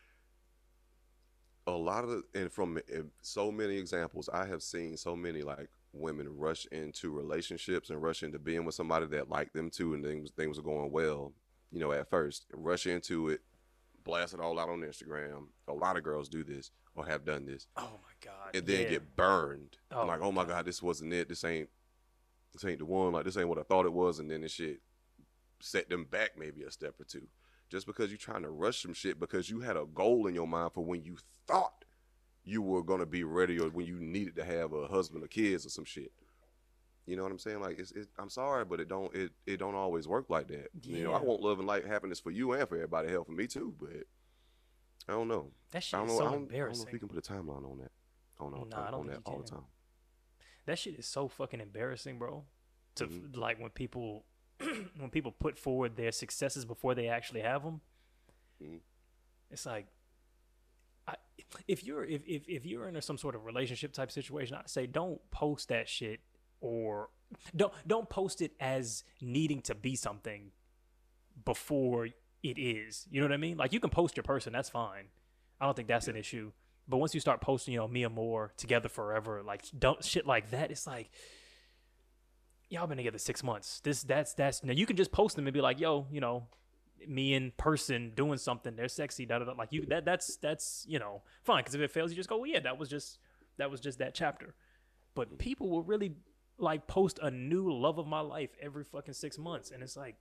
[1.68, 2.80] A lot of the, and from
[3.22, 8.24] so many examples, I have seen so many like women rush into relationships and rush
[8.24, 11.34] into being with somebody that liked them too, and things things are going well,
[11.72, 13.42] you know, at first, rush into it,
[14.04, 15.48] blast it all out on Instagram.
[15.68, 18.56] A lot of girls do this or have done this, Oh my god.
[18.56, 18.90] and then yeah.
[18.90, 19.78] get burned.
[19.92, 20.50] Oh like, oh my oh my God.
[20.50, 21.30] god, this wasn't it.
[21.30, 21.70] This ain't
[22.54, 23.12] this ain't the one.
[23.14, 24.82] Like this ain't what I thought it was, and then this shit
[25.60, 27.28] set them back maybe a step or two.
[27.70, 30.48] Just because you're trying to rush some shit because you had a goal in your
[30.48, 31.86] mind for when you thought
[32.50, 35.66] you were gonna be ready or when you needed to have a husband or kids
[35.66, 36.12] or some shit.
[37.06, 37.62] You know what I'm saying?
[37.62, 40.70] Like it's, it, I'm sorry, but it don't it, it don't always work like that.
[40.84, 43.32] You know, I want love and light happiness for you and for everybody, hell for
[43.32, 43.74] me too.
[43.80, 44.04] But
[45.08, 45.52] I don't know.
[45.72, 46.18] that I don't is know.
[46.20, 46.88] so I don't, I don't know embarrassing.
[46.88, 47.92] if we can put a timeline on that.
[48.40, 49.64] On, on, Nah, I don't on that you all the time.
[50.66, 52.46] that shit is so fucking embarrassing, bro.
[52.96, 53.36] To f Mhm.
[53.38, 54.26] like when people
[54.98, 57.82] when people put forward their successes before they actually have them.
[58.62, 58.80] Mhm.
[59.52, 59.88] It's like
[61.68, 64.86] if you're if, if if you're in some sort of relationship type situation, I say
[64.86, 66.20] don't post that shit
[66.62, 67.10] or
[67.56, 70.52] don't don't post it as needing to be something
[71.46, 72.08] before
[72.44, 73.08] it is.
[73.12, 73.58] You know what I mean?
[73.58, 75.06] Like you can post your person, that's fine.
[75.60, 76.52] I don't think that's an issue.
[76.88, 80.52] But once you start posting, you know, Mia Moore together forever, like don't shit like
[80.52, 81.10] that, it's like
[82.70, 83.80] y'all been together six months.
[83.82, 86.48] This that's that's now you can just post them and be like, yo, you know,
[87.08, 89.54] me in person doing something, they're sexy, da da da.
[89.54, 92.38] Like you that that's that's you know fine because if it fails, you just go,
[92.38, 93.20] well, yeah, that was just
[93.58, 94.56] that was just that chapter.
[95.16, 96.16] But people will really
[96.58, 100.16] like post a new love of my life every fucking six months, and it's like,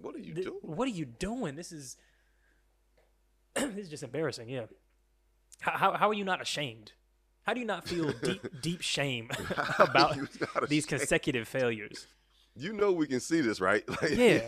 [0.00, 0.58] What are you th- doing?
[0.62, 1.54] what are you doing?
[1.56, 1.96] This is
[3.54, 4.48] this is just embarrassing.
[4.48, 4.66] Yeah.
[5.60, 6.92] How, how how are you not ashamed?
[7.42, 9.30] How do you not feel deep deep shame
[9.78, 10.16] about
[10.68, 12.06] these consecutive failures?
[12.54, 13.84] You know we can see this, right?
[14.02, 14.42] Like, Yeah.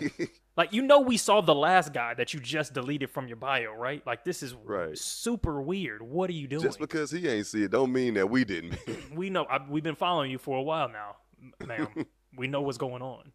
[0.61, 3.73] Like you know we saw the last guy that you just deleted from your bio,
[3.73, 4.07] right?
[4.07, 4.99] Like this is Right.
[4.99, 6.03] super weird.
[6.03, 6.63] What are you doing?
[6.63, 8.77] Just because he ain't see it, don't mean that we didn't.
[9.15, 11.17] we know I, we've been following you for a while now,
[11.67, 11.89] ma'am.
[12.37, 13.33] we know what's going on.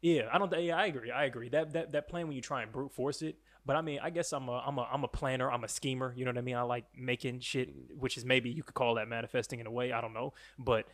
[0.00, 0.56] Yeah, I don't.
[0.62, 1.10] Yeah, I agree.
[1.10, 1.48] I agree.
[1.48, 3.38] That that that plan when you try and brute force it.
[3.64, 5.50] But I mean, I guess I'm a I'm a I'm a planner.
[5.50, 6.14] I'm a schemer.
[6.16, 6.54] You know what I mean?
[6.54, 9.90] I like making shit, which is maybe you could call that manifesting in a way.
[9.90, 10.86] I don't know, but.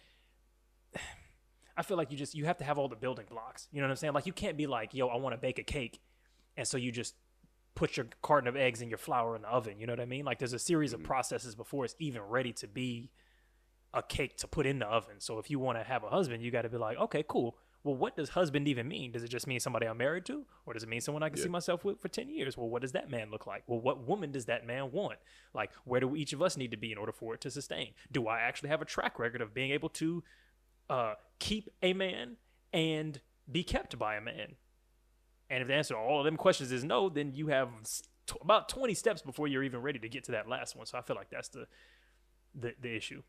[1.76, 3.68] I feel like you just you have to have all the building blocks.
[3.72, 4.12] You know what I'm saying?
[4.12, 6.00] Like you can't be like, "Yo, I want to bake a cake,"
[6.56, 7.14] and so you just
[7.74, 9.78] put your carton of eggs and your flour in the oven.
[9.78, 10.24] You know what I mean?
[10.24, 11.06] Like there's a series of mm-hmm.
[11.06, 13.10] processes before it's even ready to be
[13.94, 15.16] a cake to put in the oven.
[15.18, 17.56] So if you want to have a husband, you got to be like, okay, cool.
[17.84, 19.10] Well, what does husband even mean?
[19.10, 21.38] Does it just mean somebody I'm married to, or does it mean someone I can
[21.38, 21.44] Yeah.
[21.44, 22.56] see myself with for ten years?
[22.56, 23.64] Well, what does that man look like?
[23.66, 25.18] Well, what woman does that man want?
[25.52, 27.94] Like, where do each of us need to be in order for it to sustain?
[28.12, 30.22] Do I actually have a track record of being able to
[30.90, 32.36] uh, keep a man
[32.72, 34.56] and be kept by a man?
[35.50, 37.68] And if the answer to all of them questions is no, then you have
[38.26, 40.86] t- about 20 steps before you're even ready to get to that last one.
[40.86, 41.66] So I feel like that's the
[42.54, 43.22] the, the issue.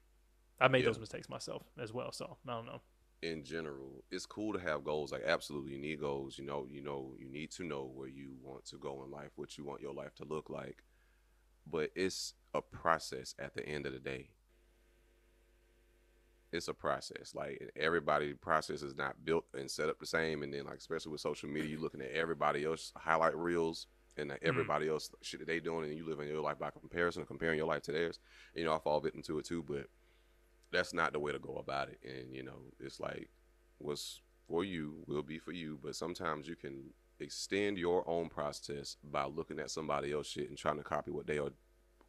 [0.59, 0.87] I made Yeah.
[0.89, 2.11] those mistakes myself as well.
[2.11, 2.81] So I don't know.
[3.21, 5.11] in general, it's cool to have goals.
[5.11, 6.37] Like absolutely, you need goals.
[6.37, 9.31] You know, you know, you need to know where you want to go in life,
[9.35, 10.83] what you want your life to look like.
[11.65, 14.29] But it's a process at the end of the day.
[16.53, 17.33] It's a process.
[17.35, 20.43] Like everybody process is not built and set up the same.
[20.43, 23.87] And then like especially with social media, you're looking at everybody else highlight reels
[24.17, 27.25] and like, everybody else shit that they doing and you living your life by comparison,
[27.25, 28.19] comparing your life to theirs.
[28.53, 29.87] You know, I fall victim to it too, but
[30.71, 31.99] that's not the way to go about it.
[32.03, 33.29] And you know, it's like
[33.79, 36.83] what's for you will be for you, but sometimes you can
[37.19, 41.25] extend your own process by looking at somebody else shit and trying to copy what
[41.25, 41.51] they are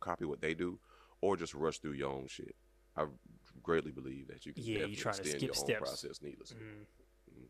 [0.00, 0.78] copy what they do
[1.22, 2.54] or just rush through your own shit.
[2.96, 3.07] I
[3.62, 5.78] greatly believe that you can Yeah, you try to skip your steps.
[5.78, 6.58] process needlessly.
[6.60, 7.46] Mm.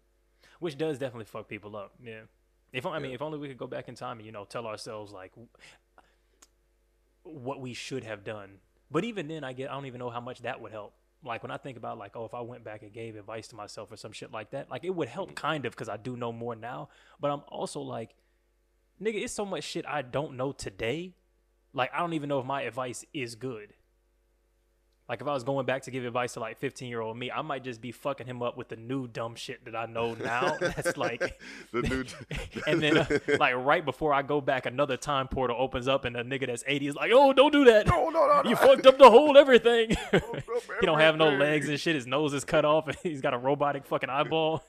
[0.60, 1.92] Which does definitely fuck people up.
[2.02, 2.22] Yeah.
[2.72, 3.16] If I mean, Yeah.
[3.16, 5.32] if only we could go back in time and you know tell ourselves like
[7.22, 8.58] what we should have done.
[8.90, 10.94] But even then, I get I don't even know how much that would help.
[11.26, 13.56] like when I think about like, oh, if I went back and gave advice to
[13.56, 16.18] myself or some shit like that, like it would help kind of because I do
[16.18, 16.90] know more now.
[17.18, 18.14] But I'm also like,
[19.00, 21.14] nigga, it's so much shit I don't know today.
[21.72, 23.72] Like I don't even know if my advice is good.
[25.08, 27.30] Like if I was going back to give advice to like 15 year old me,
[27.30, 30.14] I might just be fucking him up with the new dumb shit that I know
[30.14, 30.56] now.
[30.60, 31.38] That's like,
[31.72, 32.04] the new
[32.66, 36.16] and then uh, like right before I go back, another time portal opens up, and
[36.16, 37.86] a nigga that's 80 is like, "Oh, don't do that.
[37.86, 38.48] no, no, no, no.
[38.48, 40.22] You fucked up the whole everything." up
[40.80, 41.94] he don't have no legs and shit.
[41.94, 44.64] His nose is cut off, and he's got a robotic fucking eyeball.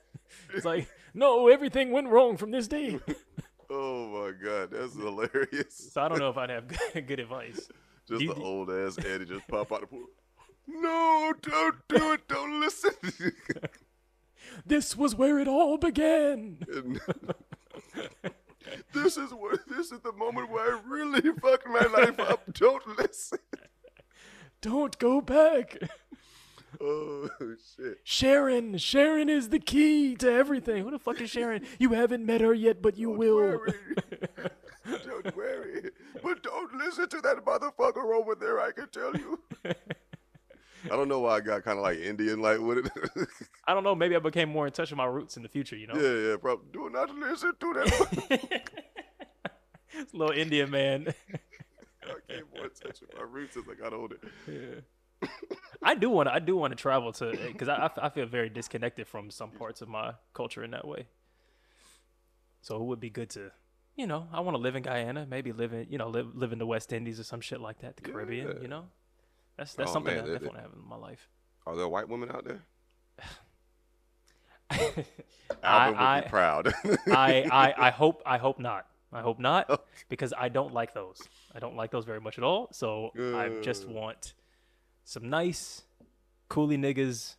[0.53, 2.99] It's like, no, everything went wrong from this day.
[3.69, 5.91] Oh my god, that's hilarious.
[5.93, 7.69] So I don't know if I'd have good, good advice.
[8.07, 10.05] Just you the old ass Eddy just pop out the pool.
[10.67, 12.27] No, don't do it.
[12.27, 12.91] Don't listen.
[14.65, 16.59] This was where it all began.
[18.93, 22.51] This is where this is the moment where I really fucked my life up.
[22.53, 23.37] Don't listen.
[24.61, 25.77] Don't go back.
[26.81, 27.99] Oh shit.
[28.03, 30.83] Sharon, Sharon is the key to everything.
[30.83, 31.63] Who the fuck is Sharon?
[31.77, 33.35] You haven't met her yet, but you will.
[33.35, 33.73] Worry.
[35.05, 35.91] don't worry.
[36.23, 39.39] But don't listen to that motherfucker over there, I can tell you.
[40.85, 42.91] I don't know why I got kind of like Indian like with it.
[43.67, 43.95] I don't know.
[43.95, 45.75] Maybe I became more in touch with my roots in the future.
[45.75, 46.65] You know, yeah, yeah, probably.
[46.71, 48.69] Do not listen to that.
[50.13, 51.07] Little Indian man.
[52.03, 54.17] I came more in touch with my roots as I got older.
[54.47, 55.29] Yeah.
[55.81, 56.33] I do want to.
[56.33, 59.51] I do want to travel to eh, because I, I feel very disconnected from some
[59.51, 61.07] parts of my culture in that way.
[62.61, 63.51] So it would be good to,
[63.95, 66.51] you know, I want to live in Guyana, maybe live in, you know, live live
[66.51, 68.47] in the West Indies or some shit like that, the Caribbean.
[68.47, 68.61] Yeah.
[68.61, 68.85] You know,
[69.57, 71.29] that's that's Oh, something man, that I definitely want to have in my life.
[71.65, 72.61] Are there white women out there?
[74.69, 75.05] I,
[75.63, 76.73] Alvin would I, be proud.
[77.07, 78.87] I, I, I hope I hope not.
[79.13, 81.21] I hope not because I don't like those.
[81.53, 82.67] I don't like those very much at all.
[82.71, 84.33] So I just want
[85.05, 85.83] some nice,
[86.49, 87.35] coolie niggas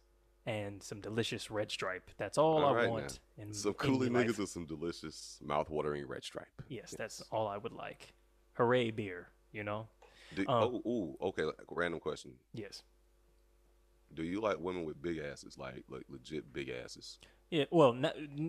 [0.46, 2.10] and some delicious red stripe.
[2.16, 2.92] That's all, All I right now.
[2.92, 3.18] want.
[3.36, 4.38] In, some coolie niggas life.
[4.38, 6.46] with some delicious mouth-watering red stripe.
[6.68, 8.14] Yes, that's all I would like.
[8.54, 9.88] Hooray beer, you know.
[10.34, 11.44] Do, Um, oh, ooh, okay.
[11.44, 12.82] like, Random question: Yes.
[14.14, 17.18] Do you like women with big asses, like like legit big asses?
[17.50, 17.64] Yeah.
[17.70, 17.96] Well,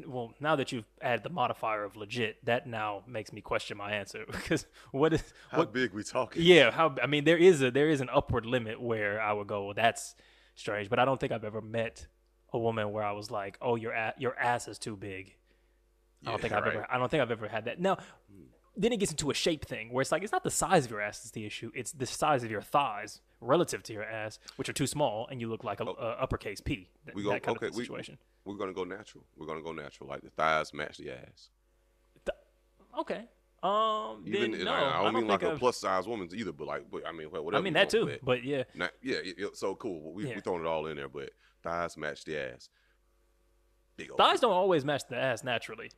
[0.08, 3.92] well, now that you've added the modifier of legit, that now makes me question my
[3.92, 6.42] answer because what is How what big we talking?
[6.44, 9.48] Yeah, how I mean there is a there is an upward limit where I would
[9.48, 10.16] go, well, that's
[10.56, 12.08] strange, but I don't think I've ever met
[12.54, 15.36] a woman where I was like, "Oh, your a- your ass is too big."
[16.26, 16.76] I don't Yeah, think I've right.
[16.76, 17.80] ever I don't think I've ever had that.
[17.80, 17.98] Now,
[18.78, 20.92] then it gets into a shape thing where it's like it's not the size of
[20.92, 24.40] your ass that's the issue; it's the size of your thighs relative to your ass,
[24.56, 26.76] which are too small, and you look like a, a uppercase P.
[26.76, 27.12] Th- Oh.
[27.16, 27.68] We go that kind okay.
[27.68, 28.18] of We, situation.
[28.46, 29.24] we're gonna go natural.
[29.36, 30.10] We're gonna go natural.
[30.10, 31.50] Like the thighs match the ass.
[33.00, 33.26] Okay.
[33.64, 34.24] Um.
[34.26, 36.52] Even then, no, I, I don't mean like think a I've- plus size woman's either,
[36.52, 37.56] but like, but I mean, whatever.
[37.58, 38.64] I mean that too, but but yeah.
[38.76, 39.18] not, yeah,
[39.54, 40.14] so cool.
[40.14, 40.36] We Yeah.
[40.36, 41.32] we throwing it all in there, but
[41.64, 42.70] thighs match the ass.
[44.18, 45.90] Thighs don't always match the ass naturally.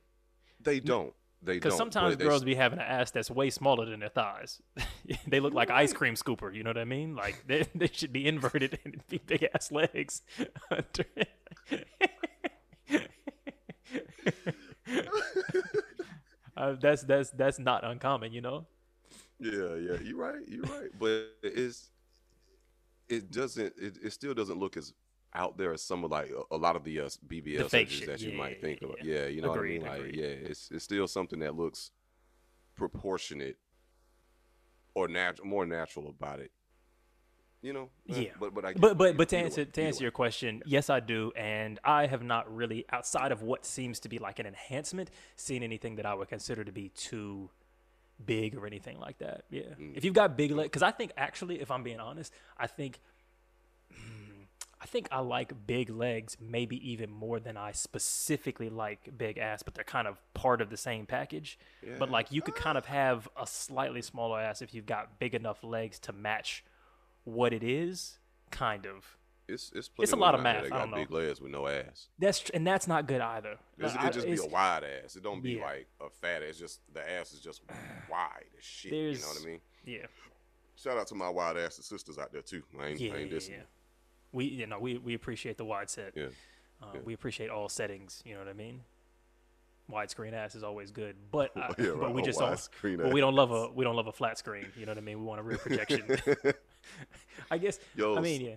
[0.62, 1.12] They don't.
[1.42, 1.54] They.
[1.54, 4.60] Because sometimes they girls be having an ass that's way smaller than their thighs.
[5.26, 6.54] they look like ice cream scooper.
[6.54, 7.16] You know what I mean?
[7.16, 10.22] Like they, they should be inverted and be big ass legs.
[10.70, 10.82] uh,
[16.80, 18.66] that's that's that's not uncommon, you know.
[19.38, 20.42] Yeah, yeah, you're right.
[20.46, 20.90] You're right.
[20.98, 21.90] But it's
[23.08, 23.72] it doesn't.
[23.80, 24.92] It, it still doesn't look as
[25.34, 28.06] out there as some of like a, a lot of the uh, BBL fake surgeries
[28.06, 28.94] that you Yeah, might yeah, think of.
[29.02, 29.26] yeah.
[29.26, 30.02] You know Agreed, what I mean.
[30.02, 30.20] Like, agreed.
[30.22, 31.90] yeah, it's it's still something that looks
[32.74, 33.56] proportionate
[34.94, 36.50] or natural, more natural about it.
[37.62, 37.90] You know.
[38.06, 38.30] Yeah.
[38.40, 38.72] But but I.
[38.72, 42.22] But but but to answer to answer your question, yes, I do, and I have
[42.22, 46.14] not really outside of what seems to be like an enhancement seen anything that I
[46.14, 47.50] would consider to be too
[48.24, 49.44] big or anything like that.
[49.50, 49.96] Yeah, Mm.
[49.96, 52.98] if you've got big legs, because I think actually, if I'm being honest, I think.
[54.82, 59.62] I think I like big legs maybe even more than I specifically like big ass,
[59.62, 61.58] but they're kind of part of the same package.
[61.98, 62.92] But like you could kind of ah.
[62.92, 66.64] have a slightly smaller ass if you've got big enough legs to match
[67.24, 68.18] what it is,
[68.50, 69.18] kind of.
[69.48, 70.96] It's it's, It's a lot of math, I got don't know.
[70.96, 72.08] big legs with no ass.
[72.18, 73.56] That's tr- and that's not good either.
[73.78, 75.16] It's, it just be it's- a wide ass.
[75.16, 75.64] It don't be Yeah.
[75.64, 76.50] like a fat ass.
[76.50, 77.62] It's Just the ass is just
[78.08, 78.92] wide as shit.
[78.92, 79.60] You know what I mean?
[79.84, 80.06] yeah,
[80.76, 82.62] Shout out to my wide ass sisters out there too.
[82.80, 83.62] I ain't, yeah, I ain't yeah, yeah.
[84.32, 86.12] We you know we we appreciate the wide set.
[86.14, 86.26] Yeah.
[86.82, 87.00] Uh, yeah.
[87.04, 88.22] We appreciate all settings.
[88.24, 88.80] You know what I mean.
[89.90, 92.96] Widescreen ass is always good, but uh, Yeah, but right, we a just don't.
[92.98, 94.66] But we don't love a we don't love a flat screen.
[94.76, 95.18] You know what I mean.
[95.18, 96.04] We want a real projection.
[97.50, 97.80] I guess.
[97.96, 98.56] Yo, I mean, yeah.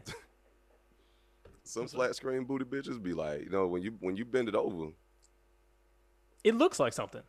[1.64, 4.56] Some flat screen booty bitches be like, you know, when you when you bend it
[4.56, 4.92] over,
[6.44, 7.22] It looks like something.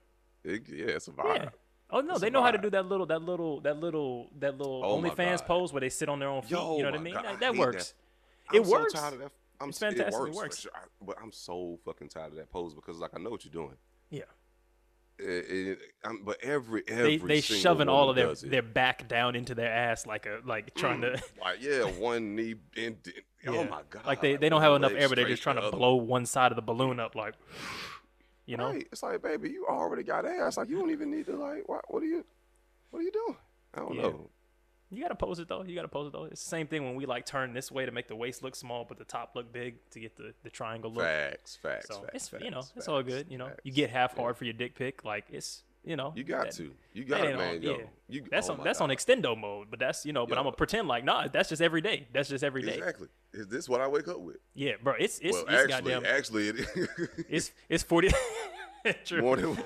[0.44, 1.36] it, yeah, it's a vibe.
[1.36, 1.48] Yeah.
[1.90, 4.58] Oh no, It's they know how to do that little, that little, that little, that
[4.58, 6.50] little Oh OnlyFans pose where they sit on their own feet.
[6.52, 7.14] Yo, you know what I mean?
[7.14, 7.94] God, That, that works.
[7.96, 8.03] I'm
[8.52, 8.92] It so works.
[8.92, 9.32] tired of that.
[9.60, 10.08] I'm It's fantastic.
[10.08, 10.60] It It works, for works.
[10.60, 10.72] sure.
[10.74, 13.52] I- but I'm so fucking tired of that pose because like I know what you're
[13.52, 13.76] doing.
[14.10, 14.22] Yeah.
[15.16, 19.06] It, it, I'm, but every They every they single shoving all of their their back
[19.06, 20.80] down into their ass like a like mm.
[20.80, 22.96] trying to like yeah, one knee in.
[23.46, 24.06] Oh my god!
[24.06, 26.24] like they, they don't have enough air, but they're just trying to other blow one
[26.24, 27.34] side of the balloon up like
[28.46, 28.70] you know?
[28.70, 28.88] Right.
[28.90, 30.56] It's like, baby, you already got ass.
[30.56, 31.62] Like, you don't even need to like.
[31.68, 31.82] What?
[31.88, 32.24] What are you?
[32.90, 33.36] What are you doing?
[33.74, 34.02] I don't Yeah.
[34.02, 34.30] know.
[34.94, 35.62] You gotta pose it though.
[35.64, 36.24] You gotta pose it though.
[36.24, 38.54] It's the same thing when we like turn this way to make the waist look
[38.56, 41.04] small, but the top look big to get the, the triangle look.
[41.04, 42.10] Facts, facts, so facts.
[42.14, 43.26] it's facts, you know it's all good.
[43.28, 44.22] You know you get half Yeah.
[44.22, 45.04] hard for your dick pic.
[45.04, 46.72] Like it's you know You got that- to.
[46.94, 47.56] You got it, man.
[47.56, 47.84] on- Yo, yeah.
[48.08, 48.24] you.
[48.30, 50.26] That's oh on that's on extendo mode, but that's you know.
[50.26, 50.40] But Yo.
[50.40, 51.28] I'm gonna pretend like nah.
[51.28, 52.06] That's just every day.
[52.12, 52.76] That's just every day.
[52.78, 53.08] Exactly.
[53.32, 54.36] Is this what I wake up with?
[54.54, 54.94] Yeah, bro.
[54.98, 56.06] It's it's well, it's actually, goddamn.
[56.16, 56.88] actually, it
[57.28, 58.08] It's it's forty.
[59.04, 59.56] True.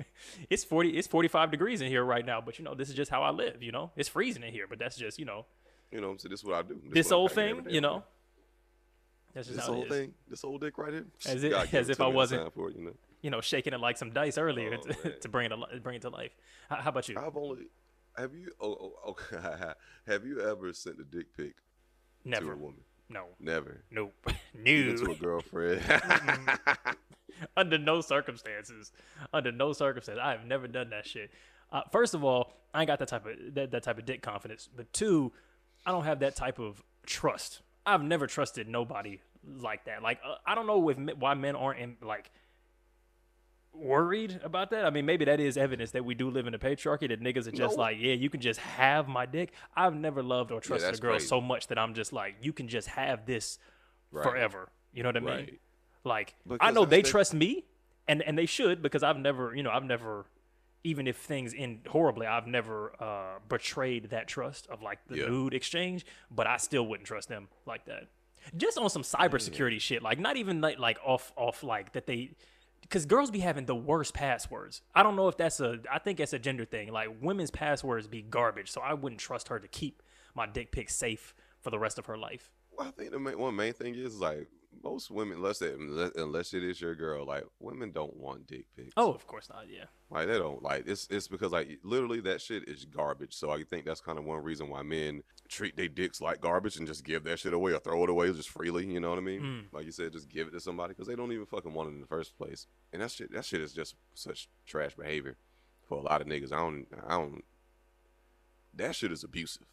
[0.50, 0.90] it's forty.
[0.96, 2.40] It's forty five degrees in here right now.
[2.40, 3.62] But you know this is just how I live.
[3.62, 5.46] You know it's freezing in here, but that's just you know
[5.90, 6.80] you know, so this is what I do.
[6.90, 7.66] this I'm old thing.
[7.68, 8.04] You know.
[9.34, 9.96] That's just This how old it is.
[9.98, 11.06] thing, this old dick right here.
[11.26, 13.72] As if- God as it if I wasn't- For it, you know, You know, shaking
[13.72, 16.32] it like some dice earlier Oh, to, to bring it bring it to life.
[16.68, 17.18] How, how about you?
[17.18, 17.66] I've only.
[18.16, 18.50] Have you?
[18.60, 19.36] Oh, oh okay.
[19.36, 19.72] Oh,
[20.06, 21.60] have you ever sent a dick pic to
[22.24, 22.56] a Never.
[22.56, 22.80] woman?
[23.08, 23.24] No.
[23.40, 23.82] Never.
[23.90, 24.14] Nope.
[24.64, 25.82] Even to a girlfriend.
[27.56, 28.92] Under no circumstances.
[29.32, 30.20] Under no circumstances.
[30.22, 31.30] I have never done that shit.
[31.70, 34.22] Uh, first of all, I ain't got that type of that, that type of dick
[34.22, 34.68] confidence.
[34.74, 35.32] But two,
[35.86, 37.60] I don't have that type of trust.
[37.86, 40.02] I've never trusted nobody like that.
[40.02, 42.30] Like uh, I don't know if why men aren't in, like
[43.78, 44.84] worried about that.
[44.84, 47.46] I mean, maybe that is evidence that we do live in a patriarchy that niggas
[47.46, 47.82] are just No.
[47.82, 49.52] like, yeah, you can just have my dick.
[49.76, 51.26] I've never loved or trusted a girl crazy.
[51.26, 53.58] so much that I'm just like, you can just have this
[54.10, 54.22] Right.
[54.24, 54.68] forever.
[54.92, 55.28] You know what I mean?
[55.28, 55.60] Right.
[56.04, 57.64] Like I know they the- trust me,
[58.06, 60.24] and and they should because I've never, you know, I've never,
[60.84, 65.26] even if things end horribly, I've never uh, betrayed that trust of like the Yeah.
[65.26, 66.06] nude exchange.
[66.30, 68.08] But I still wouldn't trust them like that.
[68.56, 72.30] Just on some cybersecurity shit, like not even like like off off like that they.
[72.88, 74.80] Because girls be having the worst passwords.
[74.94, 75.78] I don't know if that's a.
[75.92, 76.90] I think that's a gender thing.
[76.90, 80.02] Like women's passwords be garbage, so I wouldn't trust her to keep
[80.34, 82.50] my dick pic safe for the rest of her life.
[82.76, 84.48] Well, I think the main, one main thing is like
[84.90, 85.72] most women, unless they,
[86.16, 88.92] unless, it is your girl, like women don't want dick pics.
[88.96, 89.64] Oh, of course not.
[89.68, 89.84] Yeah.
[90.10, 91.06] like they don't like it's.
[91.10, 93.34] It's because like literally that shit is garbage.
[93.34, 96.76] So I think that's kind of one reason why men treat their dicks like garbage
[96.76, 98.86] and just give that shit away or throw it away just freely.
[98.86, 99.40] You know what I mean?
[99.40, 99.64] Mm.
[99.72, 101.94] Like you said, just give it to somebody because they don't even fucking want it
[101.94, 102.66] in the first place.
[102.92, 105.36] And that shit, that shit is just such trash behavior
[105.88, 106.52] for a lot of niggas.
[106.52, 107.44] I don't, I don't.
[108.74, 109.66] That shit is abusive.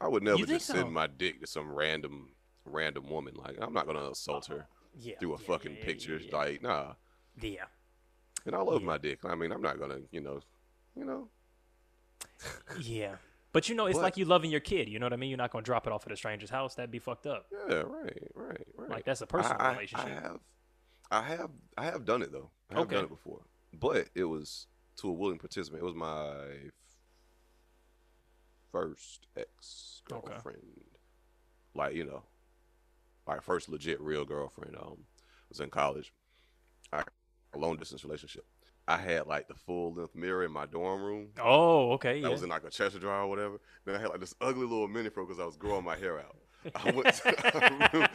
[0.00, 2.30] I would never just send my dick to some random,
[2.72, 3.34] random woman.
[3.34, 4.98] Like I'm not gonna assault her uh-huh.
[4.98, 5.18] Yeah.
[5.20, 6.20] through a yeah, fucking yeah, picture.
[6.32, 6.94] Like nah.
[7.40, 7.64] Yeah.
[8.46, 9.20] And I love my dick.
[9.24, 10.40] I mean, I'm not gonna, you know,
[10.96, 11.28] you know.
[12.80, 13.16] Yeah.
[13.52, 14.88] But you know, it's But- like you loving your kid.
[14.88, 15.28] You know what I mean?
[15.30, 16.74] You're not gonna drop it off at a stranger's house.
[16.74, 17.46] That'd be fucked up.
[17.68, 18.90] Yeah, right, right, right.
[18.90, 20.06] Like that's a personal I, I- relationship.
[20.06, 20.40] I have,
[21.10, 22.50] I have, I have done it though.
[22.70, 22.94] I have Okay.
[22.94, 23.40] done it before,
[23.78, 25.82] but it was to a willing participant.
[25.82, 26.70] It was my
[28.72, 30.62] first ex girlfriend.
[31.74, 32.22] Like you know,
[33.26, 34.76] like first legit real girlfriend.
[34.76, 34.98] Um,
[35.48, 36.12] was in college.
[36.92, 37.02] I
[37.54, 38.44] a long distance relationship.
[38.86, 41.28] I had like the full length mirror in my dorm room.
[41.42, 42.20] oh, okay.
[42.20, 42.32] That Yeah.
[42.32, 43.60] was in like a chest drawer or whatever.
[43.84, 46.18] Then I had like this ugly little mini fro because I was growing my hair
[46.20, 46.36] out.
[46.74, 48.10] I went to,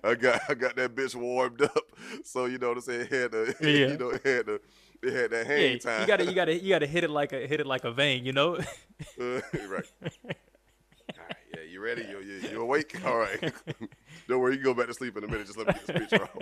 [0.04, 1.76] I got I got that bitch warmed up.
[2.24, 3.00] So you know what I'm saying?
[3.02, 3.68] It had the Yeah.
[3.92, 4.60] you know, it had the
[5.02, 6.00] it had that yeah, time.
[6.02, 8.24] you gotta, you gotta, you gotta hit it like a hit it like a vein.
[8.24, 8.56] You know?
[8.56, 9.90] Uh, right.
[10.02, 10.10] All
[11.28, 11.36] right,
[11.80, 12.02] you ready?
[12.08, 12.96] You you, you awake?
[13.06, 13.52] All right.
[14.28, 15.46] Don't worry, you can go back to sleep in a minute.
[15.46, 16.36] Just let me get this picture off.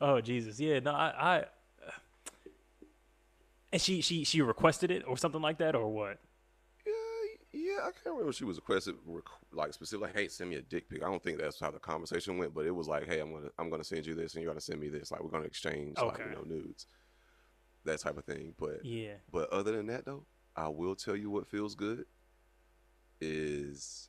[0.00, 0.80] oh Jesus, yeah.
[0.80, 1.44] No, I, I.
[3.72, 6.18] And she, she, she requested it or something like that, or what?
[6.84, 6.92] Yeah,
[7.52, 9.22] yeah, I can't remember she was requested requ-
[9.52, 11.04] like specifically, like, hey, send me a dick pic.
[11.04, 13.48] I don't think that's how the conversation went, but it was like, hey, I'm gonna
[13.58, 15.12] I'm gonna send you this, and you're gonna send me this.
[15.12, 16.24] Like we're gonna exchange like Okay.
[16.28, 16.86] you know nudes,
[17.84, 18.54] that type of thing.
[18.58, 19.14] But Yeah.
[19.30, 20.24] but other than that though,
[20.56, 22.06] I will tell you what feels good
[23.20, 24.08] is.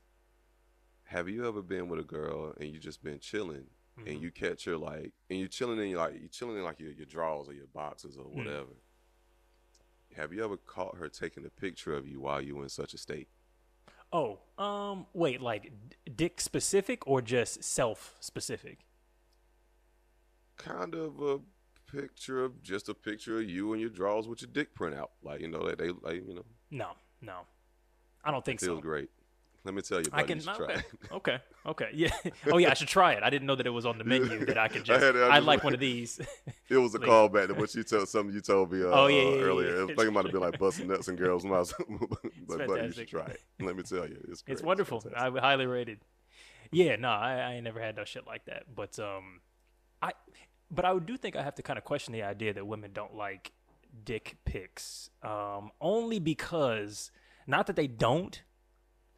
[1.06, 3.65] Have you ever been with a girl and you just been chilling
[3.97, 4.08] Mhm.
[4.10, 6.92] and you catch her like and you're chilling in like you're chilling in like your,
[6.92, 8.36] your drawers or your boxes or Mm.
[8.38, 8.73] whatever.
[10.15, 12.94] Have you ever caught her taking a picture of you while you were in such
[12.94, 13.27] a state?
[14.13, 15.71] Oh, um, wait, like
[16.15, 18.79] dick specific or just self specific?
[20.58, 21.40] Kind of a
[21.92, 25.12] picture of just a picture of you and your drawers with your dick print out.
[25.21, 27.46] Like, you know, that they like, you know, No, no,
[28.24, 28.82] I don't think feels so.
[28.82, 29.10] great.
[29.63, 30.40] Let me tell you, I can.
[30.40, 30.56] you try.
[30.56, 31.12] Okay, it.
[31.12, 31.90] okay, okay.
[31.94, 32.10] Yeah.
[32.52, 33.22] Oh yeah, I should try it.
[33.22, 35.02] I didn't know that it was on the menu that I could just.
[35.02, 36.19] I, had it, I like one of these.
[36.69, 39.22] It was a callback to what you told something you told me uh, Oh, yeah,
[39.22, 39.76] uh, yeah, earlier.
[39.76, 39.84] yeah.
[39.84, 41.74] I think it might have been like busting nuts and girls' mouths.
[42.48, 43.42] but buddy, you should try it.
[43.60, 44.54] Let me tell you, it's great.
[44.54, 45.04] it's wonderful.
[45.15, 46.00] I highly rated.
[46.72, 48.74] Yeah, no, I, I ain't never had no shit like that.
[48.74, 49.42] But um,
[50.02, 50.13] I,
[50.72, 53.15] but I do think I have to kind of question the idea that women don't
[53.15, 53.52] like
[54.06, 55.10] dick pics.
[55.22, 57.12] Um, only because,
[57.48, 58.42] not that they don't,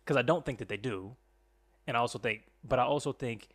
[0.03, 1.15] because I don't think that they do,
[1.87, 3.49] and I also think, but I also think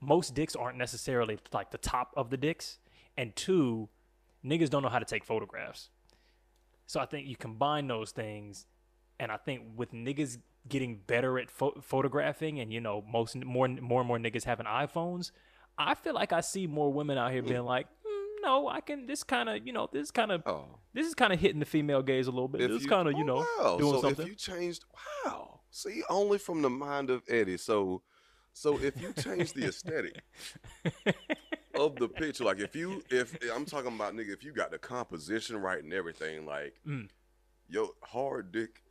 [0.00, 2.78] most dicks aren't necessarily like the top of the dicks,
[3.16, 3.88] and two,
[4.44, 5.90] niggas don't know how to take photographs.
[6.86, 8.66] So I think you combine those things,
[9.18, 13.68] and I think with niggas getting better at pho- photographing, and you know most more
[13.68, 15.30] more and more niggas having iPhones,
[15.78, 17.99] I feel like I see more women out here being like, "Hmm,
[18.42, 19.06] no, I can.
[19.06, 20.64] This kind of you know this kind of Oh,
[20.94, 22.60] this is kind of hitting the female gaze a little bit.
[22.62, 23.76] if This kind of you oh, know wow.
[23.78, 24.24] doing so something.
[24.26, 24.84] if you changed,
[25.24, 25.60] wow.
[25.70, 27.56] See, only from the mind of Eddy.
[27.56, 28.02] So,
[28.52, 30.20] so if you change the aesthetic
[31.74, 34.78] of the picture, like if you, if I'm talking about nigga, if you got the
[34.78, 37.08] composition right and everything, like Mm.
[37.68, 38.82] yo hard dick,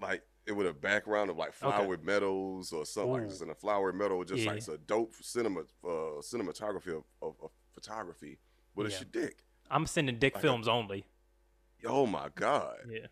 [0.00, 3.54] like it with a background of like flowery meadows or something like this in a
[3.54, 4.48] flowery meadow, just Yeah.
[4.50, 8.38] like it's a dope cinema uh, cinematography of, of, of photography.
[8.78, 9.38] But it's your dick.
[9.70, 11.04] I'm sending dick Like films only.
[11.84, 12.76] Oh my god.
[12.88, 13.06] Yeah.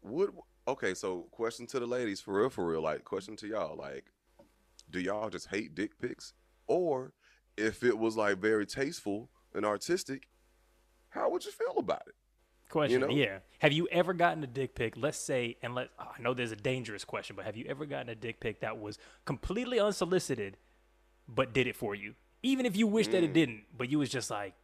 [0.00, 0.30] What?
[0.66, 2.82] Okay, so question to the ladies, for real, for real.
[2.82, 4.04] Like, question to y'all, like,
[4.90, 6.32] do y'all just hate dick pics,
[6.66, 7.12] or
[7.56, 10.28] if it was like very tasteful and artistic,
[11.08, 12.14] how would you feel about it?
[12.68, 13.00] Question.
[13.00, 13.08] know?
[13.08, 13.38] Yeah.
[13.60, 14.94] Have you ever gotten a dick pic?
[14.96, 17.84] Let's say, and let oh, I know there's a dangerous question, but have you ever
[17.86, 20.56] gotten a dick pic that was completely unsolicited,
[21.26, 22.14] but did it for you?
[22.42, 23.12] Even if you wish Mm.
[23.12, 24.54] that it didn't, but you was just like,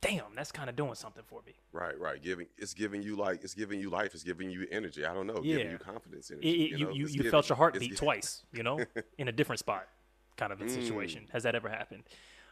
[0.00, 1.54] damn, that's kind of doing something for me.
[1.72, 2.22] Right, right.
[2.22, 4.14] Giving it's giving you like it's giving you life.
[4.14, 5.04] It's giving you energy.
[5.04, 5.40] I don't know.
[5.42, 5.56] Yeah.
[5.58, 6.30] Giving you confidence.
[6.30, 6.90] Energy, it- you know?
[6.92, 8.78] you, you giving- felt your heart it's beat twice, you know,
[9.18, 9.88] in a different spot,
[10.36, 10.70] kind of a Mm.
[10.70, 11.26] situation.
[11.32, 12.04] Has that ever happened?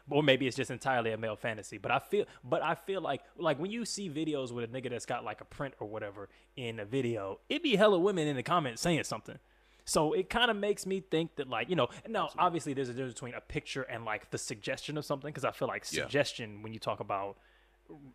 [0.09, 1.77] Or maybe it's just entirely a male fantasy.
[1.77, 4.89] But I feel, but I feel like, like when you see videos with a nigga
[4.89, 6.27] that's got like a print or whatever
[6.57, 9.39] in a video, it be hella women in the comments saying something.
[9.85, 12.93] So it kind of makes me think that, like, you know, now obviously there's a
[12.93, 15.29] difference between a picture and like the suggestion of something.
[15.29, 16.03] Because I feel like Yeah.
[16.03, 17.37] suggestion when you talk about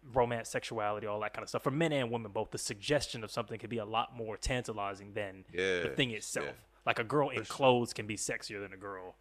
[0.02, 3.30] romance, sexuality, all that kind of stuff, for men and women both, the suggestion of
[3.30, 6.46] something could be a lot more tantalizing than the thing itself.
[6.46, 6.52] yeah.
[6.86, 9.14] Like a girl in clothes can be sexier than a girl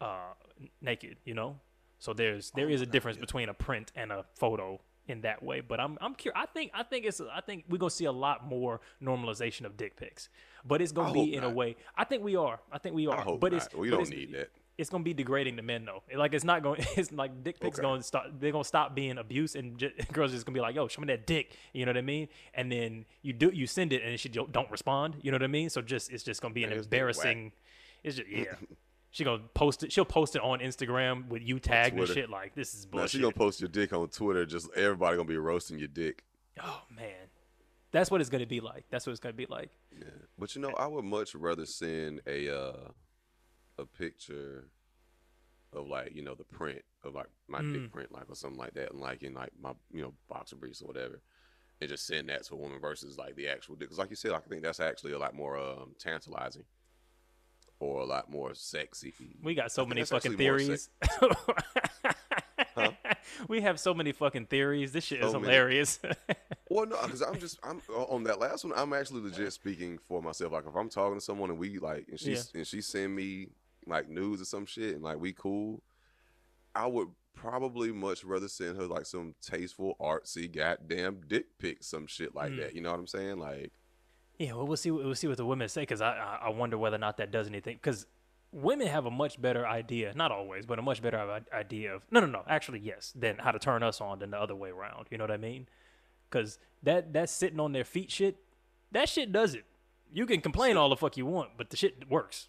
[0.00, 0.32] uh,
[0.80, 1.60] naked, you know.
[1.98, 5.42] So there's there Oh, is a difference between a print and a photo in that
[5.42, 5.60] way.
[5.60, 6.40] But I'm I'm curious.
[6.40, 9.76] I think I think it's I think we're gonna see a lot more normalization of
[9.76, 10.28] dick pics.
[10.64, 11.76] But it's gonna I be in a way.
[11.96, 12.60] I think we are.
[12.72, 13.18] I think we are.
[13.18, 13.62] I hope but not.
[13.66, 14.50] it's we but don't it's- need that.
[14.76, 16.02] it's gonna be degrading to men though.
[16.14, 16.84] Like it's not going.
[16.96, 17.86] It's like dick pics Okay.
[17.86, 18.26] going to start.
[18.40, 21.06] They're gonna stop being abuse, and j- girls just gonna be like, "Yo, show me
[21.08, 22.28] that dick." You know what I mean?
[22.54, 25.16] And then you do you send it, and she don't don't respond.
[25.22, 25.70] You know what I mean?
[25.70, 27.52] So just it's just gonna be an it's embarrassing.
[28.04, 28.44] It's just yeah.
[29.10, 29.92] she gonna post it.
[29.92, 32.28] She'll post it on Instagram with you tagged and shit.
[32.30, 33.10] Like this is Now bullshit.
[33.10, 34.44] she gonna post your dick on Twitter.
[34.46, 36.24] Just everybody gonna be roasting your dick.
[36.62, 37.28] oh man,
[37.92, 38.84] that's what it's gonna be like.
[38.90, 39.70] That's what it's gonna be like.
[39.96, 40.04] Yeah.
[40.38, 42.88] But you know, I would much rather send a uh
[43.78, 44.68] a picture
[45.72, 47.72] of like, you know, the print of like my Mm.
[47.72, 50.56] dick print, like or something like that, and like in like my you know, boxer
[50.56, 51.20] briefs or whatever.
[51.80, 53.88] And just send that to a woman versus like the actual dick.
[53.88, 56.64] Because like you said, I think that's actually a lot more um tantalizing.
[57.80, 59.14] Or a lot more sexy.
[59.40, 60.90] We got so many fucking theories.
[62.74, 62.92] Huh?
[63.48, 64.92] We have so many fucking theories.
[64.92, 65.52] This shit is So many.
[65.52, 66.00] hilarious.
[66.70, 68.74] Well, no, because I'm just I'm on that last one.
[68.76, 70.52] I'm actually legit speaking for myself.
[70.52, 72.42] Like if I'm talking to someone and we like and she Yeah.
[72.54, 73.48] and she send me
[73.86, 75.82] like news or some shit and like we cool,
[76.74, 82.06] I would probably much rather send her like some tasteful artsy goddamn dick pic, some
[82.06, 82.56] shit like Mm.
[82.58, 82.74] that.
[82.74, 83.38] You know what I'm saying?
[83.38, 83.72] Like
[84.38, 84.90] Yeah, well, we'll see.
[84.90, 87.30] We'll see what the women say because I, I I wonder whether or not that
[87.30, 87.76] does anything.
[87.76, 88.06] Because
[88.52, 92.20] women have a much better idea, not always, but a much better idea of no,
[92.20, 92.42] no, no.
[92.48, 95.06] Actually, yes, than how to turn us on than the other way around.
[95.10, 95.66] You know what I mean?
[96.30, 98.36] Because that that sitting on their feet shit,
[98.92, 99.64] that shit does it.
[100.12, 102.48] You can complain all the fuck you want, but the shit works.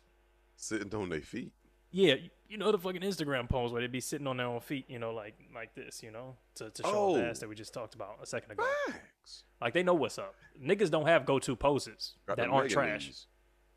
[0.56, 1.52] sitting on their feet.
[1.92, 2.16] Yeah,
[2.48, 5.00] you know the fucking Instagram post where they be sitting on their own feet, you
[5.00, 7.30] know, like like this, you know, to, to show the Oh.
[7.30, 8.64] ass that we just talked about a second ago.
[8.88, 9.44] Facts.
[9.60, 10.36] Like they know what's up.
[10.62, 13.08] Niggas don't have go to poses Got that aren't trash.
[13.08, 13.28] knees.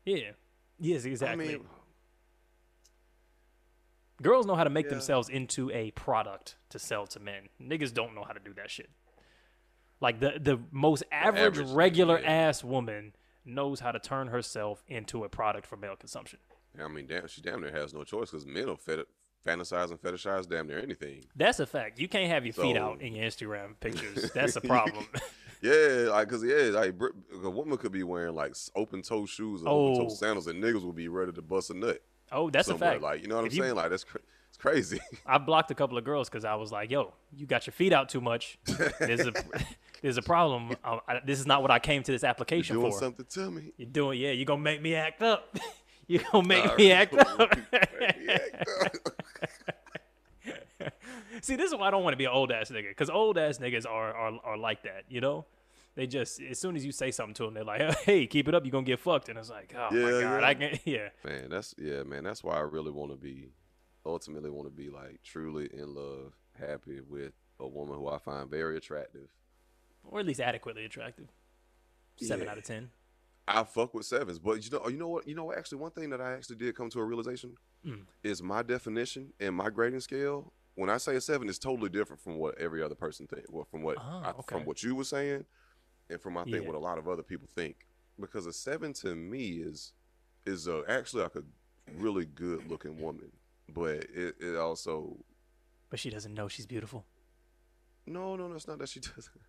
[0.05, 0.31] Yeah.
[0.79, 1.45] Yes, exactly.
[1.45, 1.65] I mean,
[4.23, 4.91] Girls know how to make Yeah.
[4.91, 7.49] themselves into a product to sell to men.
[7.61, 8.89] Niggas don't know how to do that shit.
[10.01, 12.31] Like the the most average, average regular yeah.
[12.31, 13.15] ass woman
[13.45, 16.39] knows how to turn herself into a product for male consumption.
[16.77, 19.05] Yeah, I mean, damn, she damn near has no choice because men will fet-
[19.45, 21.23] fantasize and fetishize damn near anything.
[21.35, 21.99] That's a fact.
[21.99, 24.31] You can't have your feet out in your Instagram pictures.
[24.31, 25.05] That's a problem.
[25.61, 26.93] Yeah, like, cause yeah, like
[27.41, 30.09] a woman could be wearing like open toe shoes or open Oh.
[30.09, 32.01] toe sandals, and niggas will be ready to bust a nut.
[32.33, 33.01] Oh, that's a fact.
[33.01, 33.75] Like, you know what If I'm you- saying?
[33.75, 34.99] Like, that's cra- it's crazy.
[35.25, 37.93] I blocked a couple of girls because I was like, "Yo, you got your feet
[37.93, 38.57] out too much.
[38.99, 39.33] There's a
[40.01, 40.75] there's a problem.
[40.83, 42.99] I, um, I, this is not what I came to this You're application doing for.
[42.99, 43.71] something to me.
[43.77, 44.31] You're doing, yeah.
[44.31, 45.57] You're gonna make me act up.
[46.07, 47.57] You gonna make Nah, me act make up?
[47.57, 47.63] me
[48.29, 48.95] act up.
[51.41, 53.37] See, this is why I don't want to be an old ass nigga, because old
[53.37, 55.45] ass niggas are, are are like that, you know.
[55.95, 58.55] They just as soon as you say something to them, they're like, "Hey, keep it
[58.55, 60.45] up, you're gonna get fucked," and it's like, "Oh my god, yeah.
[60.47, 62.23] I can't." yeah." Man, that's yeah, man.
[62.23, 63.51] That's why I really want to be,
[64.05, 68.49] ultimately want to be like truly in love, happy with a woman who I find
[68.49, 69.29] very attractive.
[70.05, 71.27] or at least adequately attractive.
[72.17, 72.51] Seven Yeah.
[72.51, 72.89] out of ten.
[73.47, 75.27] I fuck with sevens, but you know, you know what?
[75.27, 78.05] You know, actually, one thing that I actually did come to a realization Mm.
[78.23, 80.53] is my definition and my grading scale.
[80.75, 83.45] When I say a seven, is totally different from what every other person think.
[83.49, 85.45] Well, from what Ah, I, from what you were saying,
[86.13, 86.61] and from I think Yeah.
[86.61, 87.87] what a lot of other people think.
[88.19, 89.93] Because a seven to me is
[90.45, 91.43] is a, actually like a
[91.97, 93.31] really good looking woman,
[93.73, 95.17] but it, it also
[95.89, 97.05] But she doesn't know she's beautiful.
[98.05, 99.41] no, no, no, it's not that she doesn't.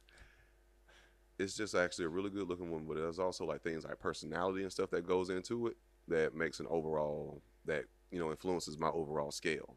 [1.38, 4.62] It's just actually a really good looking woman, but there's also like things like personality
[4.62, 8.88] and stuff that goes into it that makes an overall that you know influences my
[8.90, 9.76] overall scale.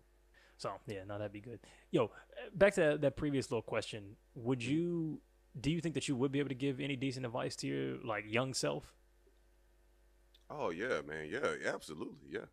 [0.59, 1.59] So yeah, no, that'd be good.
[1.91, 2.11] Yo,
[2.53, 4.15] back to that, that previous little question.
[4.35, 4.67] Would Mm.
[4.69, 5.21] you?
[5.59, 7.97] Do you think that you would be able to give any decent advice to your
[8.03, 8.93] like young self?
[10.49, 12.45] Oh yeah, man, yeah, absolutely, yeah.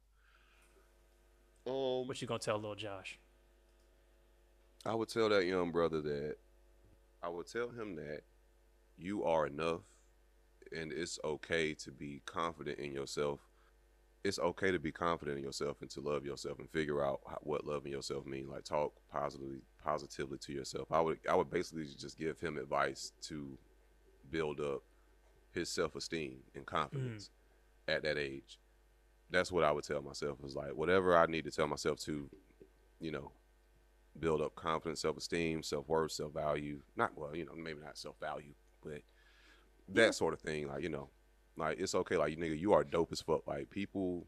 [1.67, 3.19] Um, What you gonna tell little Josh?
[4.87, 6.37] I would tell that young brother that
[7.23, 8.21] I would tell him that
[8.99, 9.81] you are enough
[10.77, 13.41] and it's okay to be confident in yourself.
[14.25, 17.39] It's okay to be confident in yourself and to love yourself and figure out how,
[17.43, 18.49] what loving yourself means.
[18.49, 20.91] Like talk positively positively to yourself.
[20.91, 23.59] I would I would basically just give him advice to
[24.31, 24.83] build up
[25.53, 26.67] his self-esteem and mm.
[26.67, 27.31] confidence
[27.87, 28.59] at that age.
[29.31, 32.29] That's what I would tell myself is like whatever I need to tell myself to,
[33.01, 33.31] you know,
[34.19, 36.81] build up confidence, self esteem, self worth, self value.
[36.97, 39.03] Not well, you know, maybe not self value, but
[39.89, 40.69] that sort of thing.
[40.69, 41.09] Like, you know,
[41.57, 43.47] like it's okay, like nigga, you are dope as fuck.
[43.47, 44.27] Like people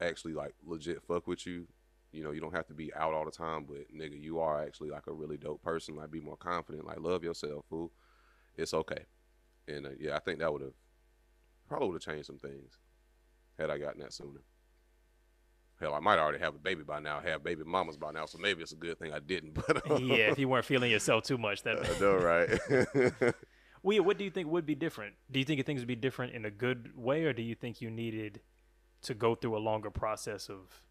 [0.00, 1.66] actually like legit fuck with you.
[2.12, 4.64] You know, you don't have to be out all the time, but nigga, you are
[4.64, 5.96] actually like a really dope person.
[5.96, 7.92] Like be more confident, like love yourself, fool.
[8.56, 9.04] It's okay.
[9.66, 10.72] And uh, yeah, I think that would have
[11.68, 12.78] probably would have changed some things
[13.58, 14.40] had I gotten that sooner.
[15.80, 18.38] Hell, I might already have a baby by now, have baby mamas by now, so
[18.38, 19.54] maybe it's a good thing I didn't.
[19.68, 21.78] But yeah, if you weren't feeling yourself too much, that.
[21.78, 23.34] I know, right?
[23.82, 25.14] Well, what do you think would be different?
[25.30, 27.80] Do you think things would be different in a good way, or do you think
[27.80, 28.40] you needed
[29.02, 30.82] to go through a longer process of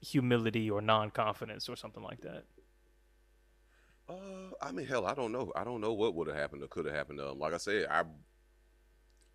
[0.00, 2.44] humility or non-confidence or something like that?
[4.08, 4.14] uh,
[4.62, 5.52] I mean, hell, I don't know.
[5.56, 7.20] I don't know what would have happened or could have happened.
[7.20, 8.04] Um, like I said, I,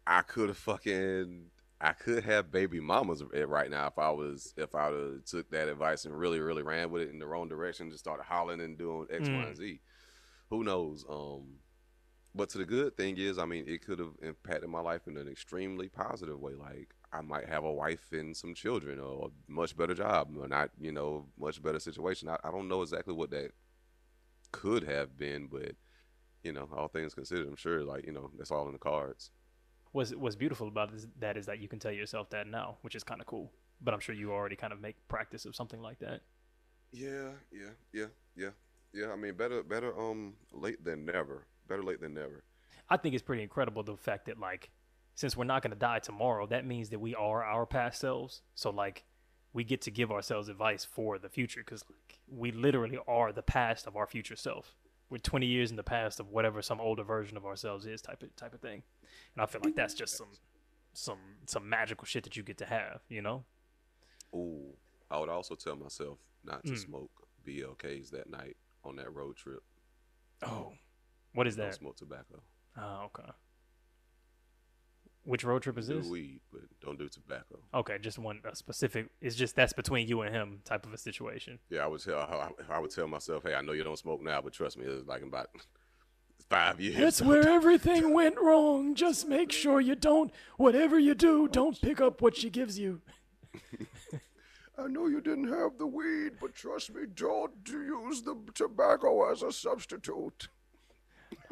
[0.07, 1.45] I could have fucking,
[1.79, 5.67] I could have baby mamas right now if I was, if I would took that
[5.67, 8.77] advice and really, really ran with it in the wrong direction, just started hollering and
[8.77, 9.47] doing X, Y, Mm.
[9.47, 9.81] and Z.
[10.49, 11.05] Who knows?
[11.09, 11.59] Um,
[12.33, 15.17] but to the good thing is, I mean, it could have impacted my life in
[15.17, 16.53] an extremely positive way.
[16.53, 20.47] Like I might have a wife and some children, or a much better job, or
[20.47, 22.29] not, you know, much better situation.
[22.29, 23.51] I, I don't know exactly what that
[24.51, 25.73] could have been, but
[26.43, 29.31] you know, all things considered, I'm sure, like you know, that's all in the cards.
[29.91, 32.95] What's what's beautiful about this, that is that you can tell yourself that now, which
[32.95, 33.51] is kind of cool.
[33.81, 36.21] But I'm sure you already kind of make practice of something like that.
[36.93, 38.05] Yeah, yeah, yeah,
[38.35, 38.49] yeah,
[38.93, 39.11] yeah.
[39.11, 41.47] I mean, better, better, um, late than never.
[41.67, 42.43] Better late than never.
[42.89, 44.69] I think it's pretty incredible the fact that like
[45.15, 48.41] since we're not going to die tomorrow, that means that we are our past selves.
[48.55, 49.03] So like
[49.53, 53.43] we get to give ourselves advice for the future cuz like we literally are the
[53.43, 54.75] past of our future self.
[55.09, 58.23] We're 20 years in the past of whatever some older version of ourselves is type
[58.23, 58.83] of type of thing.
[59.35, 60.29] And I feel like that's just some
[60.93, 63.43] some some magical shit that you get to have, you know?
[64.33, 64.73] Ooh,
[65.09, 66.77] I would also tell myself not to Mm.
[66.77, 69.63] smoke BLKs that night on that road trip.
[70.41, 70.73] Oh.
[71.33, 71.63] What is that?
[71.63, 71.79] Don't that?
[71.79, 72.41] smoke tobacco.
[72.77, 73.29] Oh, okay.
[75.23, 76.07] Which road trip is do this?
[76.07, 77.59] weed, but don't do tobacco.
[77.75, 79.09] Okay, just one a specific.
[79.21, 81.59] It's just that's between you and him type of a situation.
[81.69, 82.19] Yeah, I would tell.
[82.19, 84.85] I, I would tell myself, hey, I know you don't smoke now, but trust me,
[84.85, 85.49] it's like in about
[86.49, 86.97] five years.
[86.97, 88.95] That's where everything went wrong.
[88.95, 93.01] Just make sure you don't, whatever you do, don't pick up what she gives you.
[94.77, 99.43] I know you didn't have the weed, but trust me, don't use the tobacco as
[99.43, 100.47] a substitute.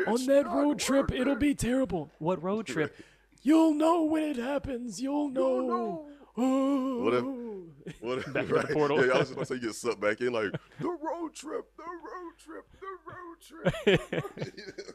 [0.07, 2.09] On that road trip, it'll be terrible.
[2.19, 2.95] What road trip?
[3.41, 5.01] You'll know when it happens.
[5.01, 6.07] You'll know.
[6.37, 7.03] Oh.
[7.03, 8.33] What if- What?
[8.33, 9.05] Back in the portal.
[9.05, 11.65] Yeah, I was just gonna say you get sucked back in like the road trip,
[11.75, 14.93] the road trip, the road trip.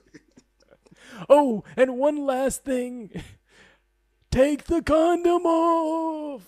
[1.28, 3.10] oh, and one last thing.
[4.30, 6.42] Take the condom off.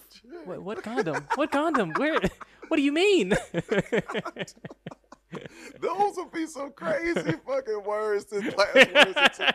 [0.45, 1.27] What, what condom?
[1.37, 1.93] What condom?
[1.97, 2.19] Where?
[2.69, 3.35] What do you mean?
[5.81, 9.55] Those would be some crazy fucking words to class words to tell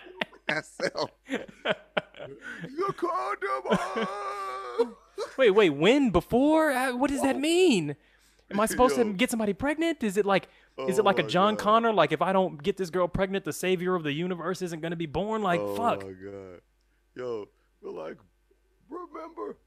[0.49, 1.11] myself.
[2.78, 3.63] You condom.
[3.72, 4.88] ah.
[5.38, 6.09] Wait, wait, when?
[6.11, 6.72] Before?
[6.72, 7.95] Uh, What does that mean?
[8.51, 9.13] Am I supposed to Yo.
[9.13, 10.03] get somebody pregnant?
[10.03, 10.47] Is it like
[10.88, 11.63] is Oh it like a my John God.
[11.63, 11.93] Connor?
[11.93, 14.95] Like if I don't get this girl pregnant, the savior of the universe isn't gonna
[14.95, 15.41] be born?
[15.41, 16.03] Like oh fuck.
[16.03, 16.61] my god,
[17.15, 17.47] yo,
[17.82, 18.17] we're like,
[18.89, 19.57] remember,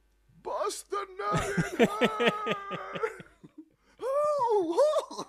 [0.42, 2.32] bust the nut in her.
[4.02, 4.76] Oh,
[5.10, 5.26] oh.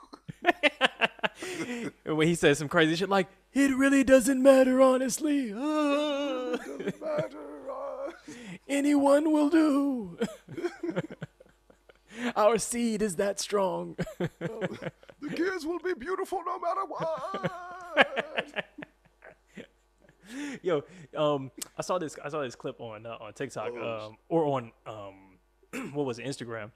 [2.06, 5.54] when he says some crazy shit like, it really doesn't matter, honestly.
[5.56, 7.38] Ah, Doesn't matter.
[7.72, 8.12] uh.
[8.68, 10.18] anyone will do.
[12.36, 13.98] Our seed is that strong.
[15.22, 18.66] The kids will be beautiful no matter what.
[20.62, 20.84] Yo,
[21.16, 22.16] um, I saw this.
[22.24, 25.40] I saw this clip on uh, on TikTok, Oh, um, or on um,
[25.94, 26.70] what was it, Instagram?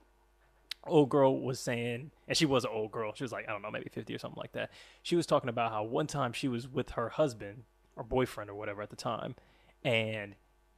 [0.87, 3.13] Old girl was saying, and she was an old girl.
[3.13, 4.71] She was like, I don't know, maybe fifty or something like that.
[5.03, 7.63] She was talking about how one time she was with her husband
[7.95, 9.35] or boyfriend or whatever at the time,
[9.83, 10.35] and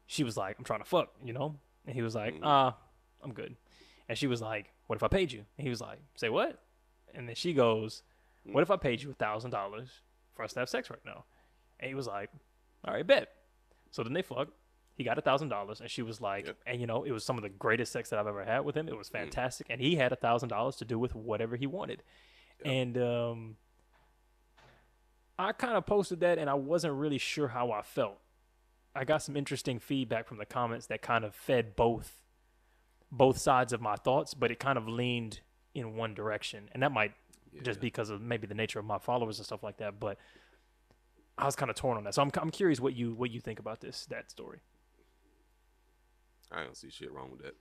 [0.07, 2.75] she was like, I'm trying to fuck, you know, and he was like, Ah,
[3.23, 3.55] I'm good.
[4.09, 5.45] And she was like, What if I paid you?
[5.57, 6.59] And he was like, Say what?
[7.13, 8.03] And then she goes,
[8.43, 9.89] What if I paid you a thousand dollars
[10.33, 11.25] for us to have sex right now?
[11.79, 12.29] And he was like,
[12.85, 13.29] All right, bet.
[13.91, 14.51] So then they fucked.
[14.95, 16.57] He got a thousand dollars, and she was like, Yep.
[16.67, 18.75] and you know, it was some of the greatest sex that I've ever had with
[18.75, 18.87] him.
[18.87, 22.03] It was fantastic, and he had a thousand dollars to do with whatever he wanted.
[22.63, 23.55] And um,
[25.39, 28.19] I kind of posted that, and I wasn't really sure how I felt.
[28.93, 32.17] I got some interesting feedback from the comments that kind of fed both
[33.13, 35.39] both sides of my thoughts, but it kind of leaned
[35.73, 37.13] in one direction, and that might
[37.63, 39.99] just because of maybe the nature of my followers and stuff like that.
[39.99, 40.17] But
[41.37, 43.39] I was kind of torn on that, so I'm I'm curious what you what you
[43.39, 44.59] think about this that story.
[46.51, 47.55] I don't see shit wrong with that.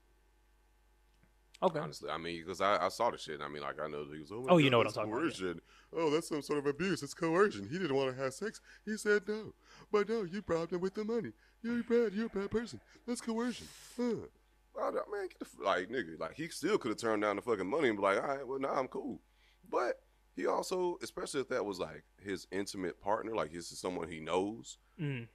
[1.62, 1.78] Okay.
[1.78, 3.34] Honestly, I mean, because I, I saw the shit.
[3.34, 4.32] And I mean, like I know he was.
[4.32, 5.53] Oh, Oh, you God, know what I'm talking about, yeah.
[5.95, 7.03] Oh, that's some sort of abuse.
[7.03, 7.68] It's coercion.
[7.70, 8.61] He didn't want to have sex.
[8.84, 9.53] He said no.
[9.93, 11.32] But no, you bribed him with the money.
[11.62, 12.14] You're bad.
[12.14, 12.80] You're a bad person.
[13.07, 13.66] That's coercion.
[13.97, 14.26] Huh.
[14.80, 17.68] I man, get the, like nigga, like he still could have turned down the fucking
[17.68, 19.20] money and be like, all right, well, now I'm cool.
[19.68, 20.01] But
[20.36, 24.20] he also, especially if that was like his intimate partner, like this is someone he
[24.20, 24.78] knows.
[24.99, 25.26] Mm.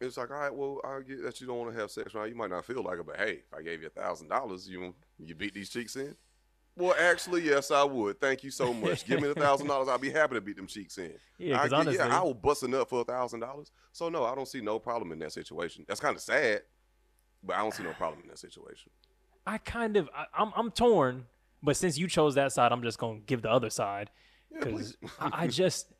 [0.00, 2.28] It's like, all right, well, I get that you don't want to have sex right.
[2.28, 4.68] You might not feel like it, but hey, if I gave you a thousand dollars,
[4.68, 6.14] you you beat these cheeks in.
[6.76, 8.20] Well, actually, yes, I would.
[8.20, 9.04] Thank you so much.
[9.04, 9.88] Give me the thousand dollars.
[9.88, 11.12] I'll be happy to beat them cheeks in.
[11.36, 13.72] Yeah, I honestly, yeah, I will bust a nut for a thousand dollars.
[13.92, 15.84] So no, I don't see no problem in that situation.
[15.88, 16.62] That's kind of sad,
[17.42, 18.92] but I don't see no problem in that situation.
[19.44, 21.26] I kind of I, I'm I'm torn,
[21.60, 24.10] but since you chose that side, I'm just gonna give the other side
[24.52, 25.10] because please.
[25.18, 25.92] I, I just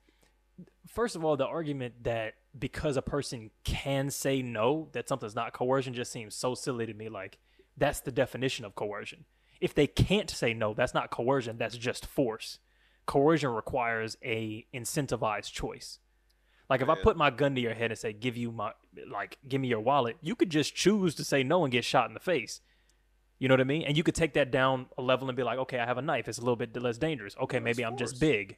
[0.87, 5.53] first of all the argument that because a person can say no that something's not
[5.53, 7.09] coercion just seems so silly to me.
[7.09, 7.39] Like
[7.77, 9.25] that's the definition of coercion.
[9.61, 11.59] If they can't say no, that's not coercion.
[11.59, 12.59] That's just force.
[13.07, 15.99] Coercion requires a incentivized choice.
[16.69, 18.73] Like if I put my gun to your head and say, "Give you my
[19.11, 22.09] like, give me your wallet," you could just choose to say no and get shot
[22.09, 22.61] in the face.
[23.39, 23.83] You know what I mean?
[23.83, 26.03] And you could take that down a level and be like, okay, I have a
[26.03, 26.29] knife.
[26.29, 27.37] It's a little bit less dangerous.
[27.41, 28.57] Okay, Yeah, maybe I'm just big.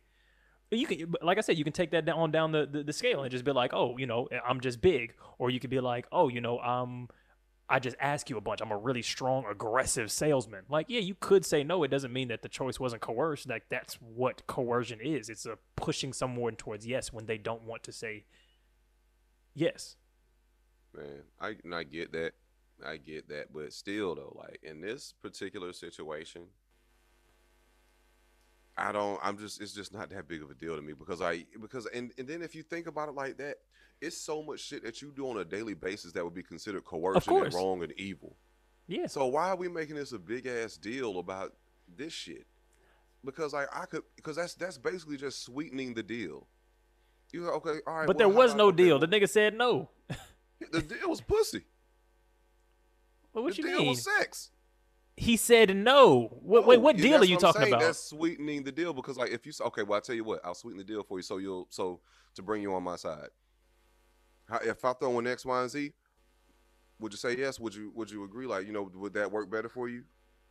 [0.71, 3.23] You can, like I said, you can take that down down the, the, the scale
[3.23, 5.14] and just be like, oh, you know, I'm just big.
[5.39, 7.09] Or you could be like, oh, you know, i'm
[7.71, 8.61] I just ask you a bunch.
[8.61, 10.64] I'm a really strong, aggressive salesman.
[10.68, 11.85] Like, yeah, you could say no.
[11.85, 13.49] It doesn't mean that the choice wasn't coerced.
[13.49, 15.29] Like that's what coercion is.
[15.29, 18.25] It's a pushing someone towards yes when they don't want to say
[19.55, 19.95] yes.
[20.93, 22.33] Man, I I get that.
[22.85, 26.47] I get that, but still though, like in this particular situation,
[28.81, 31.20] I don't I'm just it's just not that big of a deal to me because
[31.20, 33.57] I because and, and then if you think about it like that,
[34.01, 36.85] it's so much shit that you do on a daily basis that would be considered
[36.85, 38.37] coercion and wrong and evil.
[38.87, 39.07] Yeah.
[39.07, 41.55] So why are we making this a big ass deal about
[41.97, 42.47] this shit?
[43.24, 46.47] Because I I could because that's that's basically just sweetening the deal.
[47.33, 48.07] You go, okay, all right.
[48.07, 48.99] but well, there was no deal.
[48.99, 49.91] The nigga said no.
[50.72, 51.64] the deal was pussy.
[53.33, 53.89] Well, what the you deal mean?
[53.91, 54.51] was sex.
[55.21, 56.29] He said no.
[56.41, 57.75] What, wait, what deal are you talking saying.
[57.75, 57.83] about?
[57.85, 60.55] That's sweetening the deal because, like, if you okay, well, I tell you what, I'll
[60.55, 62.01] sweeten the deal for you, so you'll so
[62.37, 63.29] to bring you on my side.
[64.62, 65.93] If I throw in X, Y, and Z,
[67.01, 67.61] would you say yes?
[67.61, 68.47] Would you would you agree?
[68.47, 70.05] Like, you know, would that work better for you?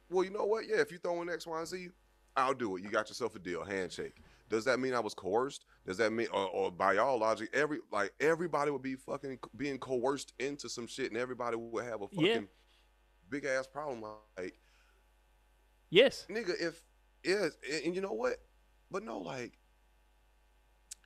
[0.08, 0.68] Well, you know what?
[0.70, 1.90] Yeah, if you throw in X, Y, and Z,
[2.38, 2.84] I'll do it.
[2.84, 4.22] You got yourself a deal, handshake.
[4.50, 5.66] Does that mean I was coerced?
[5.88, 9.80] Does that mean, or, or by y'all logic, every like everybody would be fucking being
[9.80, 12.42] coerced into some shit, and everybody would have a fucking Yeah.
[13.30, 14.04] Big ass problem?
[14.38, 14.60] Like,
[15.90, 16.26] yes.
[16.30, 16.84] nigga, if
[17.24, 18.38] is and, and you know what?
[18.92, 19.58] But no, like,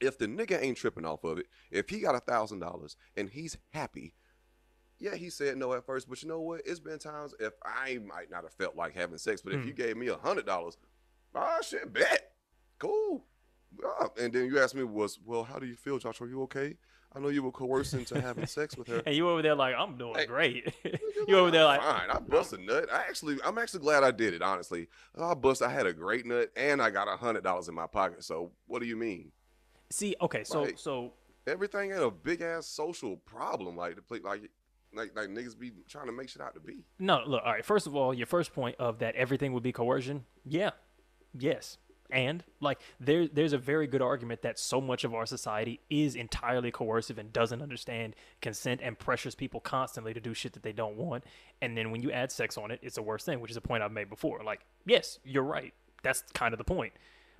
[0.01, 3.29] if the nigga ain't tripping off of it, if he got a thousand dollars and
[3.29, 4.15] he's happy,
[4.99, 6.61] yeah, he said no at first, but you know what?
[6.65, 9.67] It's been times if I might not have felt like having sex, but if Hmm.
[9.67, 10.77] you gave me a hundred dollars,
[11.35, 12.31] ah shit, bet,
[12.79, 13.25] cool.
[13.83, 16.21] Ah, and then you asked me was, well, how do you feel, Josh?
[16.21, 16.77] Are you okay?
[17.15, 19.01] I know you were coerced into having sex with her.
[19.05, 20.73] And you over there like, I'm doing Hey, great.
[21.27, 22.09] you over there like, fine.
[22.09, 22.89] I bust a nut.
[22.91, 24.41] I actually, I'm actually glad I did it.
[24.41, 25.61] Honestly, oh, I bust.
[25.61, 28.23] I had a great nut, and I got a hundred dollars in my pocket.
[28.23, 29.31] So what do you mean?
[29.91, 30.79] see, okay, so Right.
[30.79, 31.13] so
[31.45, 34.49] Everything ain't a big ass social problem like the play like
[34.95, 36.83] like like niggas be trying to make shit out to be.
[36.99, 37.65] No, look, all right.
[37.65, 40.23] First of all, your first point of that everything would be coercion.
[40.45, 40.71] Yeah.
[41.37, 41.77] Yes.
[42.13, 46.15] And like there there's a very good argument that so much of our society is
[46.15, 50.73] entirely coercive and doesn't understand consent and pressures people constantly to do shit that they
[50.73, 51.23] don't want.
[51.59, 53.61] And then when you add sex on it, it's the worst thing, which is a
[53.61, 54.43] point I've made before.
[54.43, 55.73] Like, yes, you're right.
[56.03, 56.93] That's kind of the point.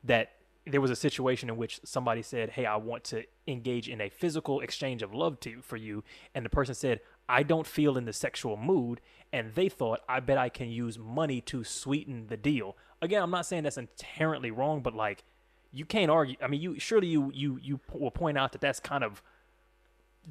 [0.04, 0.32] That
[0.66, 4.10] there was a situation in which somebody said, "Hey, I want to engage in a
[4.10, 6.04] physical exchange of love to for you,"
[6.34, 9.02] and the person said, "I don't feel in the sexual mood,"
[9.32, 13.32] and they thought, "I bet I can use money to sweeten the deal." Again, I'm
[13.32, 15.24] not saying that's inherently wrong, but like,
[15.72, 16.36] you can't argue.
[16.42, 19.22] I mean, you surely you you you p- will point out that that's kind of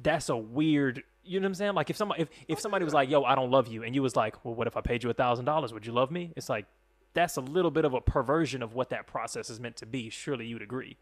[0.01, 1.03] that's a weird.
[1.23, 1.73] You know what I'm saying?
[1.73, 4.01] Like if somebody if, if somebody was like, "Yo, I don't love you," and you
[4.01, 5.71] was like, "Well, what if I paid you a thousand dollars?
[5.73, 6.65] Would you love me?" It's like
[7.13, 10.09] that's a little bit of a perversion of what that process is meant to be.
[10.09, 10.97] Surely you'd agree.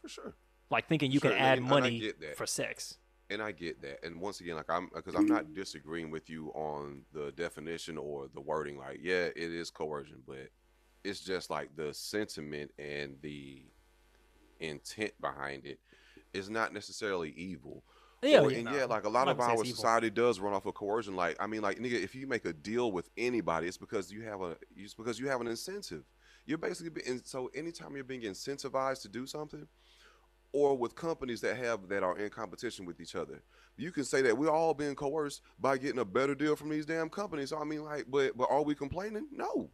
[0.00, 0.34] For sure.
[0.70, 2.98] Like thinking you Sure, can add money for sex.
[3.32, 4.04] And I get that.
[4.04, 8.28] And once again, like I'm because I'm not disagreeing with you on the definition or
[8.34, 8.76] the wording.
[8.78, 10.48] Like, yeah, it is coercion, but
[11.04, 13.62] it's just like the sentiment and the
[14.60, 15.80] intent behind it
[16.32, 17.82] is not necessarily evil.
[18.22, 18.76] Yeah, Or- yeah, and nah.
[18.76, 19.74] yeah, like a lot of our it's evil.
[19.76, 21.16] society does run off of coercion.
[21.16, 24.22] Like, I mean, like nigga, if you make a deal with anybody, it's because you
[24.22, 26.04] have a it's because you have an incentive.
[26.46, 29.66] You're basically being so anytime you're being incentivized to do something,
[30.52, 33.42] or with companies that have that are in competition with each other,
[33.76, 36.86] you can say that we're all being coerced by getting a better deal from these
[36.86, 37.50] damn companies.
[37.50, 39.26] So I mean, like, but but are we complaining?
[39.32, 39.70] No.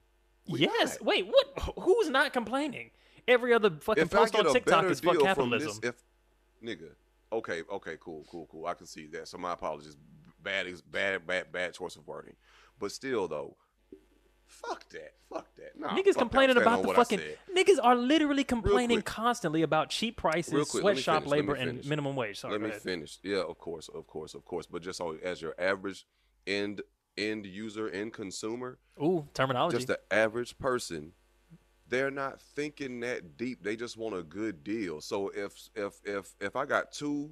[0.49, 0.99] we yes.
[0.99, 1.07] not.
[1.07, 1.74] Wait, what?
[1.81, 2.91] Who's not complaining?
[3.26, 5.79] Every other fucking If post on TikTok is fuck capitalism.
[5.83, 6.03] this, if
[6.64, 6.91] nigga,
[7.33, 8.66] okay, okay, cool, cool, cool.
[8.66, 9.29] I can see that.
[9.29, 9.97] So my apologies.
[10.41, 12.37] Bad, is bad, bad, bad choice of wording.
[12.79, 13.57] But still, though,
[14.49, 15.79] fuck that, fuck that.
[15.79, 17.39] Nah, Niggas fuck complaining standing about the fucking said.
[17.55, 22.41] niggas are literally complaining constantly about cheap prices, quick, sweatshop finish, labor, and minimum wage.
[22.41, 22.83] Sorry, Let me ahead.
[22.83, 23.19] finish.
[23.23, 24.67] Yeah, of course, of course, of course.
[24.67, 26.07] But just so as your average
[26.47, 26.83] end
[27.17, 29.77] end user, end consumer, Ooh, terminology.
[29.77, 31.13] just the average person
[31.91, 36.35] they're not thinking that deep they just want a good deal so if if if
[36.39, 37.31] if i got two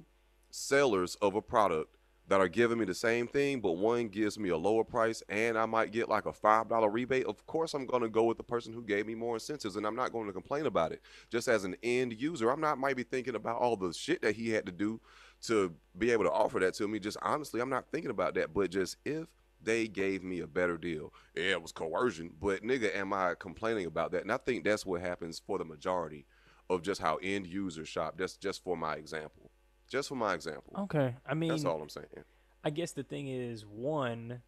[0.49, 1.95] sellers of a product
[2.27, 5.57] that are giving me the same thing but one gives me a lower price and
[5.57, 8.37] i might get like a five dollar rebate of course i'm going to go with
[8.37, 11.01] the person who gave me more incentives and i'm not going to complain about it
[11.29, 14.35] just as an end user i'm not might be thinking about all the shit that
[14.35, 14.99] he had to do
[15.41, 18.53] to be able to offer that to me just honestly i'm not thinking about that
[18.53, 19.27] but just if
[19.61, 21.13] they gave me a better deal.
[21.35, 24.21] Yeah, it was coercion, but nigga, am I complaining about that?
[24.21, 26.25] And I think that's what happens for the majority
[26.69, 28.15] of just how end users shop.
[28.17, 29.51] That's just for my example.
[29.89, 30.73] Just for my example.
[30.83, 32.07] okay, I mean, that's all I'm saying.
[32.63, 34.41] I guess the thing is, one,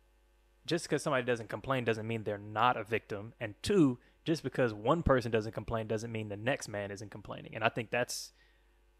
[0.65, 4.73] just because somebody doesn't complain doesn't mean they're not a victim, and two, just because
[4.73, 7.55] one person doesn't complain doesn't mean the next man isn't complaining.
[7.55, 8.33] And I think that's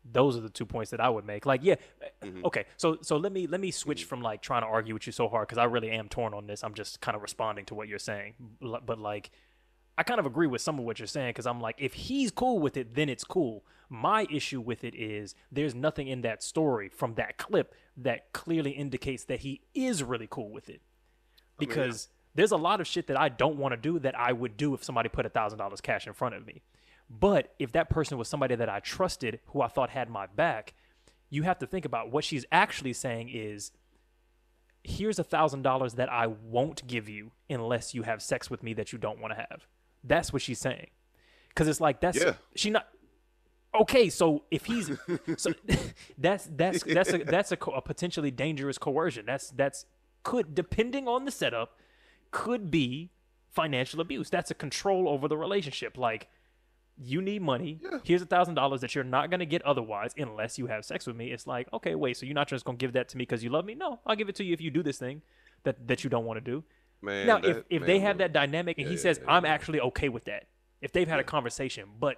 [0.09, 1.45] those are the two points that I would make.
[1.45, 1.75] Like, yeah,
[2.21, 2.45] Mhm.
[2.45, 2.63] okay.
[2.77, 5.27] So, so let me let me switch from like trying to argue with you so
[5.27, 6.63] hard because I really am torn on this.
[6.63, 9.29] I'm just kind of responding to what you're saying, but like.
[9.97, 12.31] I kind of agree with some of what you're saying because I'm like, if he's
[12.31, 13.65] cool with it, then it's cool.
[13.89, 18.71] My issue with it is there's nothing in that story from that clip that clearly
[18.71, 20.81] indicates that he is really cool with it.
[20.81, 24.17] Oh, mean, Because there's a lot of shit that I don't want to do that
[24.17, 26.61] I would do if somebody put a thousand dollars cash in front of me.
[27.09, 30.75] But if that person was somebody that I trusted, who I thought had my back,
[31.31, 33.71] you have to think about what she's actually saying is
[34.83, 38.73] here's a thousand dollars that I won't give you unless you have sex with me
[38.73, 39.67] that you don't want to have.
[40.03, 40.87] That's what she's saying.
[41.55, 42.33] Cause it's like that's Yeah.
[42.55, 42.87] she not
[43.73, 44.09] okay.
[44.09, 44.91] So if he's
[45.37, 45.53] so
[46.17, 49.25] that's that's that's a that's a, a potentially dangerous coercion.
[49.25, 49.85] That's that's
[50.23, 51.77] could depending on the setup
[52.31, 53.11] could be
[53.49, 54.29] financial abuse.
[54.29, 55.97] That's a control over the relationship.
[55.97, 56.27] Like
[57.01, 57.79] you need money.
[57.81, 57.99] Yeah.
[58.03, 61.15] Here's a thousand dollars that you're not gonna get otherwise unless you have sex with
[61.15, 61.31] me.
[61.31, 62.17] It's like okay, wait.
[62.17, 63.75] So you're not just gonna give that to me because you love me?
[63.75, 65.21] No, I'll give it to you if you do this thing
[65.63, 66.63] that that you don't want to do.
[67.01, 69.45] Man, now, if that- if man, they have that dynamic and he says yeah, I'm
[69.45, 69.51] yeah.
[69.51, 70.47] actually okay with that,
[70.81, 72.17] if they've had a conversation, but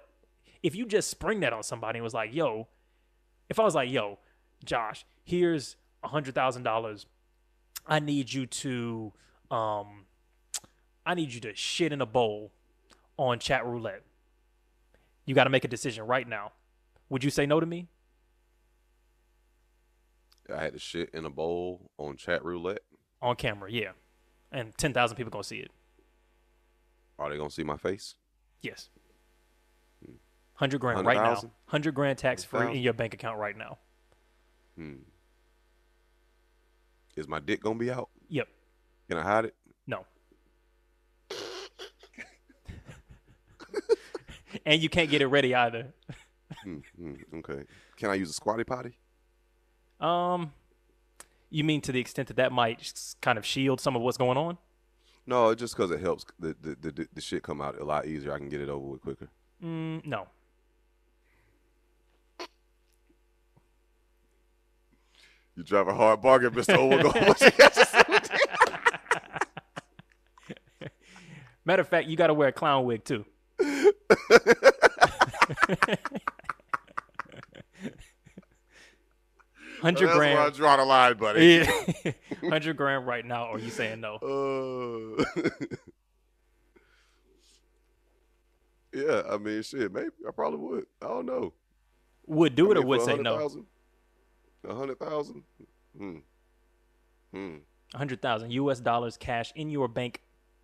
[0.62, 2.68] if you just spring that on somebody and was like, yo,
[3.48, 4.18] if I was like, yo,
[4.64, 7.06] Josh, here's a hundred thousand dollars,
[7.86, 9.12] I need you to,
[9.50, 10.06] um,
[11.04, 12.52] I need you to shit in a bowl
[13.16, 14.02] on chat roulette.
[15.24, 16.52] You got to make a decision right now.
[17.08, 17.88] Would you say no to me?
[20.52, 22.82] I had to shit in a bowl on chat roulette.
[23.20, 23.92] On camera, yeah.
[24.50, 25.70] And 10,000 people going to see it.
[27.18, 28.16] Are they gonna see my face?
[28.62, 28.88] Yes.
[30.62, 31.34] 100 grand right now.
[31.34, 33.78] 100 grand tax free in your bank account right now.
[34.76, 34.98] Hmm.
[37.16, 38.08] Is my dick gonna be out?
[38.28, 38.46] Yep.
[39.08, 39.56] Can I hide it?
[39.88, 40.04] No.
[44.64, 45.92] and you can't get it ready either.
[46.62, 47.64] Hmm, hmm, okay.
[47.96, 48.96] Can I use a squatty potty?
[49.98, 50.52] Um,
[51.50, 54.38] you mean to the extent that that might kind of shield some of what's going
[54.38, 54.58] on?
[55.26, 58.06] No, just because it helps the, the the the- the shit come out a lot
[58.06, 58.32] easier.
[58.32, 59.28] I can get it over with quicker.
[59.62, 60.28] Mm, no.
[65.56, 67.14] You drive a hard bargain, Mister Overgold.
[67.28, 68.02] What you got to say?
[71.64, 73.24] Matter of fact, you got to wear a clown wig too.
[79.80, 80.54] Hundred That's where I grand.
[80.54, 81.66] draw the line, buddy.
[82.04, 82.12] Yeah.
[82.48, 84.14] Hundred grand right now, or you saying no?
[84.16, 85.24] Uh,
[88.92, 90.86] yeah, I mean, shit, maybe I probably would.
[91.02, 91.52] I don't know.
[92.26, 93.32] Would do I it or would say no?
[93.32, 93.66] 100,000?
[94.68, 95.42] A hundred thousand?
[95.96, 96.16] Hmm.
[97.32, 97.56] Hmm.
[97.94, 98.80] hundred thousand U.S.
[98.80, 100.20] dollars cash in your bank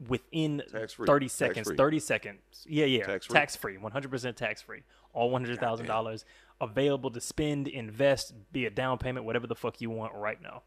[0.08, 1.06] within Tax-free.
[1.06, 1.56] thirty seconds.
[1.56, 1.76] Tax-free.
[1.76, 2.40] Thirty seconds.
[2.66, 3.04] Yeah, yeah.
[3.04, 3.34] Tax-free.
[3.34, 3.76] Tax free.
[3.78, 4.82] One hundred percent tax free.
[5.12, 6.24] All one hundred thousand dollars
[6.60, 10.62] available to spend, invest, be a down payment, whatever the fuck you want right now.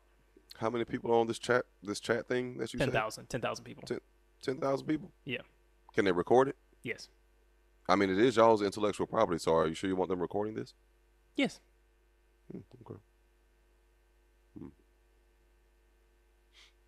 [0.57, 1.65] How many people are on this chat?
[1.81, 2.93] This chat thing that you Ten said?
[2.93, 3.29] thousand.
[3.29, 3.83] Ten thousand people.
[4.43, 5.11] 10,000 people.
[5.23, 5.41] Yeah.
[5.93, 6.55] Can they record it?
[6.83, 7.09] Yes.
[7.87, 9.37] I mean, it is y'all's intellectual property.
[9.37, 10.73] So, are you sure you want them recording this?
[11.35, 11.59] Yes.
[12.51, 12.59] Hmm,
[12.89, 12.99] okay.
[14.57, 14.67] Hmm.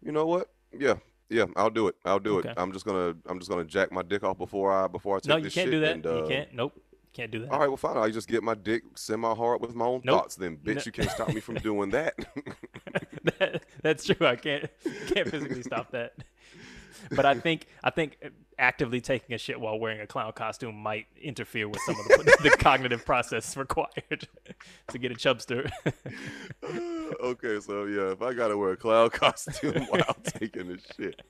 [0.02, 0.50] You know what?
[0.78, 0.96] Yeah,
[1.30, 1.96] yeah, I'll do it.
[2.04, 2.50] I'll do Okay.
[2.50, 2.56] it.
[2.58, 5.30] I'm just gonna, I'm just gonna jack my dick off before I, before I take
[5.30, 5.96] No, you can't do that.
[5.96, 6.54] and, you uh, can't.
[6.54, 6.80] Nope.
[7.14, 7.52] Can't do that.
[7.52, 7.96] All right, well, fine.
[7.98, 10.22] I just get my dick semi hard with my own Nope.
[10.22, 10.36] thoughts.
[10.36, 10.82] Then, bitch, No.
[10.88, 12.16] you can't stop me from doing that.
[13.40, 14.28] That- that's true.
[14.28, 14.66] I can't
[15.08, 16.14] can't physically stop that.
[17.12, 18.18] But I think I think
[18.60, 22.38] actively taking a shit while wearing a clown costume might interfere with some of the,
[22.44, 24.28] the cognitive process required
[24.90, 25.72] to get a chubster.
[27.22, 31.22] okay, so yeah, if I gotta wear a clown costume while taking this shit,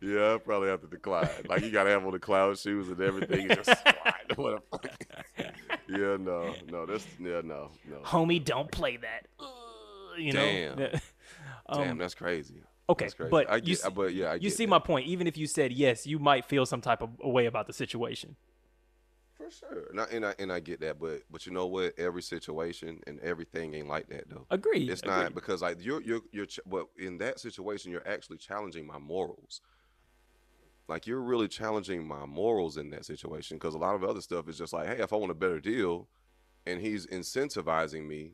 [0.00, 1.28] yeah, I probably have to decline.
[1.48, 3.82] Like you gotta have all the clown shoes and everything, and just.
[4.36, 5.06] What a fuck.
[5.88, 7.98] Yeah, no, no, that's yeah, no, no.
[8.04, 9.26] Homie, don't play that.
[10.18, 10.78] You Damn.
[10.78, 10.88] know.
[11.72, 12.62] Damn, Um, that's crazy.
[12.90, 14.70] Okay, but I you get, see, uh, but yeah, I you see that.
[14.70, 15.06] my point.
[15.06, 18.36] Even if you said yes, you might feel some type of way about the situation.
[19.36, 21.98] For sure, and I, and I and I get that, but but you know what?
[21.98, 24.46] Every situation and everything ain't like that though.
[24.50, 24.90] Agreed.
[24.90, 25.14] It's agreed.
[25.14, 28.98] not because like you're you're you're ch- but in that situation you're actually challenging my
[28.98, 29.62] morals.
[30.88, 34.48] Like you're really challenging my morals in that situation because a lot of other stuff
[34.48, 36.08] is just like, hey, if I want a better deal,
[36.66, 38.32] and he's incentivizing me,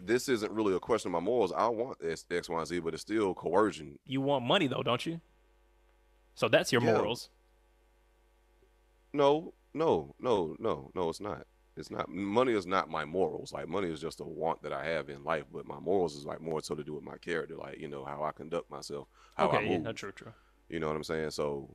[0.00, 1.52] this isn't really a question of my morals.
[1.52, 3.98] I want X, X Y, and Z, but it's still coercion.
[4.06, 5.20] You want money though, don't you?
[6.34, 6.92] So that's your Yeah.
[6.92, 7.30] morals.
[9.12, 11.08] No, no, no, no, no.
[11.08, 11.46] It's not.
[11.76, 12.08] It's not.
[12.08, 13.52] Money is not my morals.
[13.52, 16.24] Like money is just a want that I have in life, but my morals is
[16.24, 19.08] like more so to do with my character, like you know how I conduct myself,
[19.36, 19.82] how okay, yeah, move.
[19.82, 20.32] no, true, true.
[20.68, 21.30] You know what I'm saying?
[21.30, 21.74] So,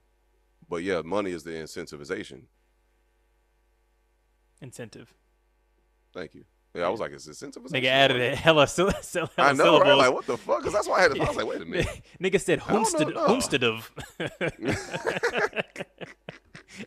[0.70, 2.44] but yeah, money is the incentivization.
[4.62, 5.14] Incentive.
[6.14, 6.44] Thank you.
[6.76, 7.72] Yeah, I was like, it's incentivization.
[7.72, 9.82] Nigga added it hella, syll- syll- I know, syllables.
[9.84, 9.94] right?
[9.98, 10.60] Like, what the fuck?
[10.60, 11.22] Because that's why I had to.
[11.22, 12.02] I was like, wait a minute.
[12.22, 13.26] Nigga said I don't homestead, know, no.
[13.28, 13.92] homestead of.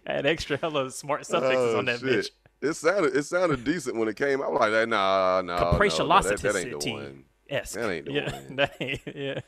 [0.07, 2.09] Add extra hella smart suffixes Oh, on that shit.
[2.09, 2.31] bitch.
[2.63, 4.41] It sounded it sounded decent when it came.
[4.41, 7.25] I was like, nah, nah, no, no, that, that ain't the one.
[7.51, 7.75] Esque.
[7.75, 8.57] That ain't the yeah, one.
[8.57, 9.41] that ain't, yeah.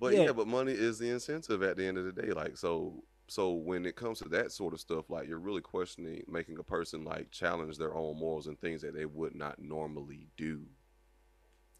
[0.00, 0.22] But Yeah.
[0.24, 0.32] yeah.
[0.32, 2.32] but money is the incentive at the end of the day.
[2.32, 6.22] Like so so when it comes to that sort of stuff, like you're really questioning
[6.28, 10.28] making a person like challenge their own morals and things that they would not normally
[10.36, 10.62] do.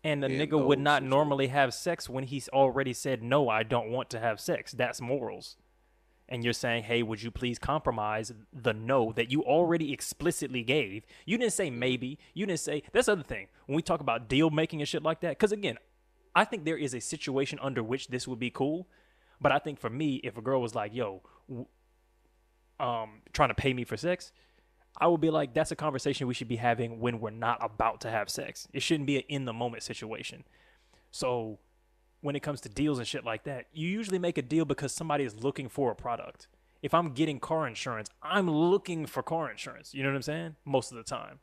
[0.03, 1.11] And the nigga would not situations.
[1.11, 3.49] normally have sex when he's already said no.
[3.49, 4.73] I don't want to have sex.
[4.73, 5.57] That's morals.
[6.29, 11.05] And you're saying, hey, would you please compromise the no that you already explicitly gave?
[11.27, 11.79] You didn't say mm-hmm.
[11.79, 12.19] maybe.
[12.33, 12.83] You didn't say.
[12.93, 13.49] That's the other thing.
[13.67, 15.79] When we talk about deal making and shit like that, because again,
[16.35, 18.89] I think there is a situation under which this would be cool.
[19.41, 21.23] But I think for me, if a girl was like, yo,
[22.81, 24.33] um, trying to pay me for sex,
[25.01, 28.01] I would be like, that's a conversation we should be having when we're not about
[28.03, 28.69] to have sex.
[28.73, 30.45] It shouldn't be an in the moment situation.
[31.11, 31.59] So
[32.21, 34.93] when it comes to deals and shit like that, you usually make a deal because
[34.93, 36.49] somebody is looking for a product.
[36.81, 39.95] If I'm getting car insurance, I'm looking for car insurance.
[39.95, 40.57] You know what I'm saying?
[40.65, 41.41] Most of the time.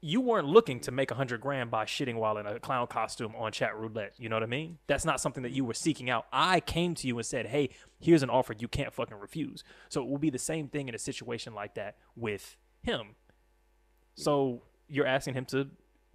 [0.00, 3.34] You weren't looking to make a hundred grand by shitting while in a clown costume
[3.36, 4.12] on chat roulette.
[4.18, 4.78] You know what I mean?
[4.86, 6.26] That's not something that you were seeking out.
[6.32, 10.02] I came to you and said, "Hey, here's an offer you can't fucking refuse." So
[10.02, 13.16] it will be the same thing in a situation like that with him.
[14.14, 15.68] So you're asking him to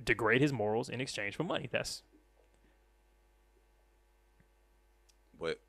[0.03, 1.67] degrade his morals in exchange for money.
[1.71, 2.03] That's
[5.41, 5.59] But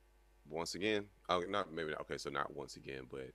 [0.48, 3.30] once again, oh, not maybe not, okay, so not once again, but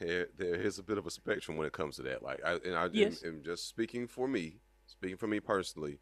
[0.00, 2.22] there there is a bit of a spectrum when it comes to that.
[2.22, 3.22] Like I and I Yes.
[3.22, 4.60] am, am just speaking for me.
[4.86, 6.00] speaking for me personally,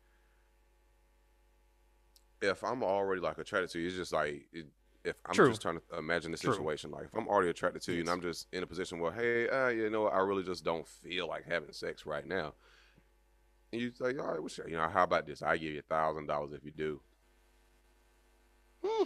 [2.41, 4.66] if I'm already like attracted to you, it's just like it,
[5.05, 5.51] if I'm True.
[5.51, 6.53] just trying to imagine the True.
[6.53, 6.91] situation.
[6.91, 9.49] Like if I'm already attracted to you and I'm just in a position where, hey,
[9.49, 12.55] uh, you know, I really just don't feel like having sex right now.
[13.72, 14.68] And you say, all right, well, sure.
[14.68, 15.43] You know, how about this?
[15.43, 17.01] I give you a thousand dollars if you do.
[18.85, 19.05] Hmm.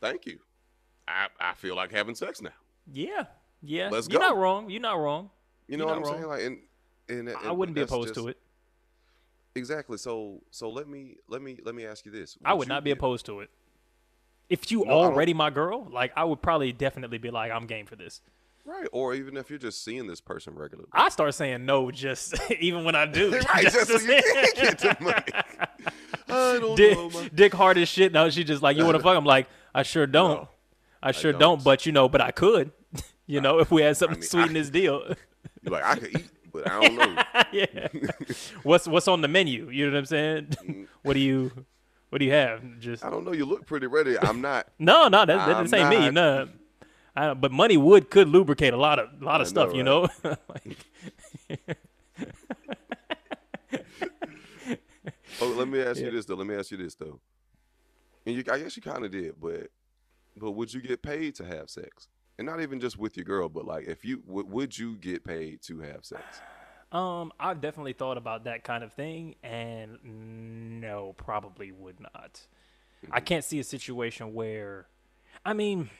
[0.00, 0.38] Thank you.
[1.08, 2.50] I I feel like having sex now.
[2.92, 3.24] Yeah,
[3.62, 3.88] yeah.
[3.90, 4.70] Let's You're not wrong.
[4.70, 5.30] You're not wrong.
[5.68, 6.26] You know what I'm not saying?
[6.26, 6.58] Like, and,
[7.08, 8.38] and, and I wouldn't be opposed just- to it.
[9.54, 9.98] Exactly.
[9.98, 12.38] So so let me let me let me ask you this.
[12.44, 13.50] I would not be opposed to it.
[14.48, 17.84] If you No, already my girl, like I would probably definitely be like, I'm game
[17.86, 18.22] for this.
[18.64, 18.86] Right.
[18.92, 20.88] Or even if you're just seeing this person regularly.
[20.92, 23.30] I start saying no, just even when I do.
[23.48, 25.92] Right, just so you can get the money.
[26.28, 27.10] I don't Dick, know.
[27.10, 27.30] man.
[27.34, 28.12] Dick hard as shit.
[28.12, 29.16] No, she just like, you want to fuck?
[29.16, 30.42] I'm like, I sure don't.
[30.42, 30.48] No,
[31.02, 31.40] I sure don't.
[31.40, 31.64] don't.
[31.64, 32.72] But you know, but I could.
[33.26, 35.02] You know, if we had something mean, sweet in this deal.
[35.62, 37.22] You're like, I could eat, but I don't know.
[37.52, 37.88] yeah.
[38.62, 39.70] what's what's on the menu?
[39.70, 40.46] You know what I'm saying?
[40.64, 40.86] Mm.
[41.02, 41.52] what do you
[42.10, 42.62] what do you have?
[42.78, 43.32] Just I don't know.
[43.32, 44.18] You look pretty ready.
[44.18, 44.68] I'm not.
[44.78, 46.10] no, no, that, that this ain't me.
[46.10, 46.14] not.
[46.14, 46.48] No.
[47.14, 49.76] I, but money would could lubricate a lot of a lot of I stuff, know,
[49.76, 50.08] you know.
[55.40, 56.06] Oh, let me ask Yeah.
[56.06, 56.36] you this though.
[56.36, 57.18] Let me ask you this though.
[58.24, 59.68] And you, I guess you kind of did, but
[60.36, 62.08] but would you get paid to have sex?
[62.38, 65.24] And not even just with your girl, but like if you would, would you get
[65.24, 66.22] paid to have sex?
[66.92, 69.98] um, I've definitely thought about that kind of thing, and
[70.80, 72.40] no, probably would not.
[73.10, 74.86] I can't see a situation where,
[75.44, 75.90] I mean,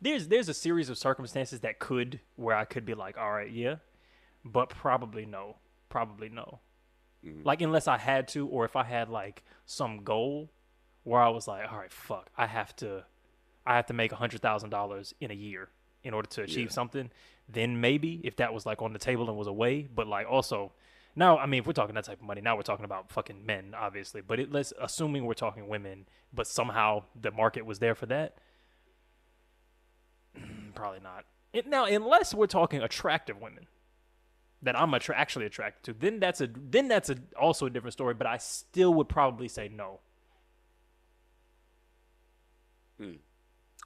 [0.00, 3.50] there's there's a series of circumstances that could where I could be like, all right,
[3.50, 3.76] yeah,
[4.44, 5.56] but probably no,
[5.88, 6.60] probably no.
[7.24, 7.44] Mhm.
[7.44, 10.50] Like unless I had to, or if I had like some goal
[11.04, 13.04] where I was like, all right, fuck, I have to,
[13.66, 15.68] I have to make a hundred thousand dollars in a year
[16.02, 16.72] in order to achieve Yeah.
[16.72, 17.10] something.
[17.48, 20.72] Then maybe if that was like on the table and was away, but like also.
[21.16, 23.44] Now, I mean, if we're talking that type of money, now we're talking about fucking
[23.44, 24.20] men, obviously.
[24.20, 28.36] But it, let's assuming we're talking women, but somehow the market was there for that.
[30.76, 31.24] Probably not.
[31.52, 33.66] It, now, unless we're talking attractive women
[34.62, 37.92] that I'm attra- actually attracted to, then that's a then that's a also a different
[37.92, 38.14] story.
[38.14, 39.98] But I still would probably say no.
[42.98, 43.14] Hmm.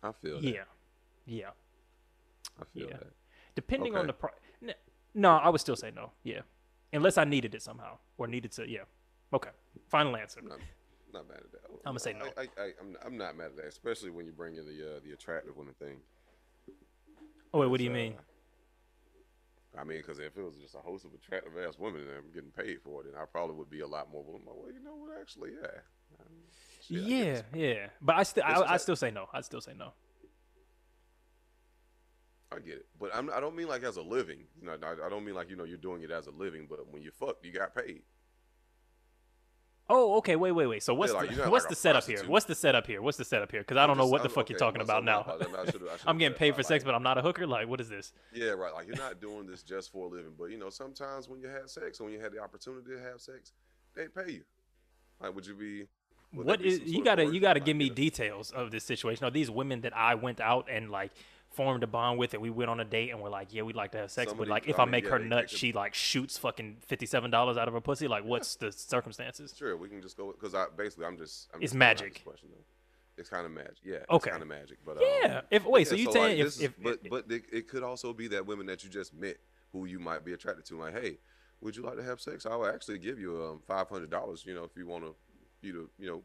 [0.05, 0.45] I feel that.
[0.45, 0.65] Yeah,
[1.27, 1.51] yeah.
[2.61, 2.99] I feel Yeah.
[2.99, 3.13] that.
[3.55, 4.35] Depending on the price.
[5.15, 6.11] No, I would still say no.
[6.25, 6.43] Yeah,
[6.93, 8.69] unless I needed it somehow or needed to.
[8.69, 8.85] Yeah.
[9.33, 9.51] Okay.
[9.89, 10.41] Final answer.
[10.43, 10.59] Not,
[11.13, 11.61] not mad at that.
[11.87, 12.27] I'ma say no.
[12.37, 14.97] I, I, I, I'm, I'm not mad at that, especially when you bring in the
[14.97, 15.97] uh, the attractive women thing.
[17.53, 18.15] Oh wait, what do you Uh, mean?
[19.79, 22.31] I mean, because if it was just a host of attractive ass women and I'm
[22.33, 24.23] getting paid for it, then I probably would be a lot more.
[24.23, 24.43] willing.
[24.47, 25.19] Like, well, you know what?
[25.21, 25.67] Actually, yeah.
[26.21, 26.27] Um,
[26.74, 27.87] shit, I Yeah, yeah.
[28.01, 29.26] But I still, I, I still say no.
[29.32, 29.93] I'd still say no.
[32.53, 34.45] I get it, but I'm, I don't mean like as a living.
[34.61, 36.66] You know, I, I don't mean like you know you're doing it as a living.
[36.70, 38.03] But when you fuck, you got paid.
[39.91, 40.35] Oh, okay.
[40.37, 40.82] Wait, wait, wait.
[40.82, 42.22] So what's like, the not what's like the setup here?
[42.26, 43.03] What's the setup here?
[43.03, 43.61] What's the setup here?
[43.61, 45.24] Because I don't I'm know what the I'm- fuck you're talking about now.
[45.26, 47.18] not- I should've- I should've I'm getting paid for clarified, sex, like- but I'm not
[47.18, 47.47] a hooker.
[47.47, 48.12] Like, what is this?
[48.32, 48.72] Yeah, right.
[48.72, 51.49] Like you're not doing this just for a living, but you know sometimes when you
[51.49, 53.53] had sex when you had the opportunity to have sex,
[53.95, 54.45] they'd pay you.
[55.20, 55.87] Like, would you be?
[56.35, 59.24] What is you gotta you gotta give me details of this situation?
[59.24, 61.12] Are these women that I went out and like
[61.51, 63.76] formed a bond with, and we went on a date, and we're like, yeah, we'd
[63.76, 65.18] like to have sex, Some of but like if I I mean, make yeah, her
[65.18, 68.09] they- they nut, could- she like shoots fucking fifty seven dollars out of her pussy.
[68.09, 69.55] Like, what's the circumstances?
[69.57, 71.49] Sure, we can just go because I basically I'm just.
[71.55, 72.22] I'm It's just magic.
[72.24, 72.49] Question.
[73.16, 73.76] It's kind of magic.
[73.85, 73.99] Yeah.
[74.11, 74.16] Okay.
[74.16, 75.37] It's kind of magic, but Yeah.
[75.39, 77.45] Um, If wait, yeah, so you like, saying if, this is- if but but it,
[77.53, 79.37] it could also be that women that you just met
[79.72, 80.76] who you might be attracted to.
[80.78, 81.18] Like, hey,
[81.61, 82.45] would you like to have sex?
[82.47, 84.45] I will actually give you um five hundred dollars.
[84.45, 85.14] You know, if you want to,
[85.65, 86.23] you to you know,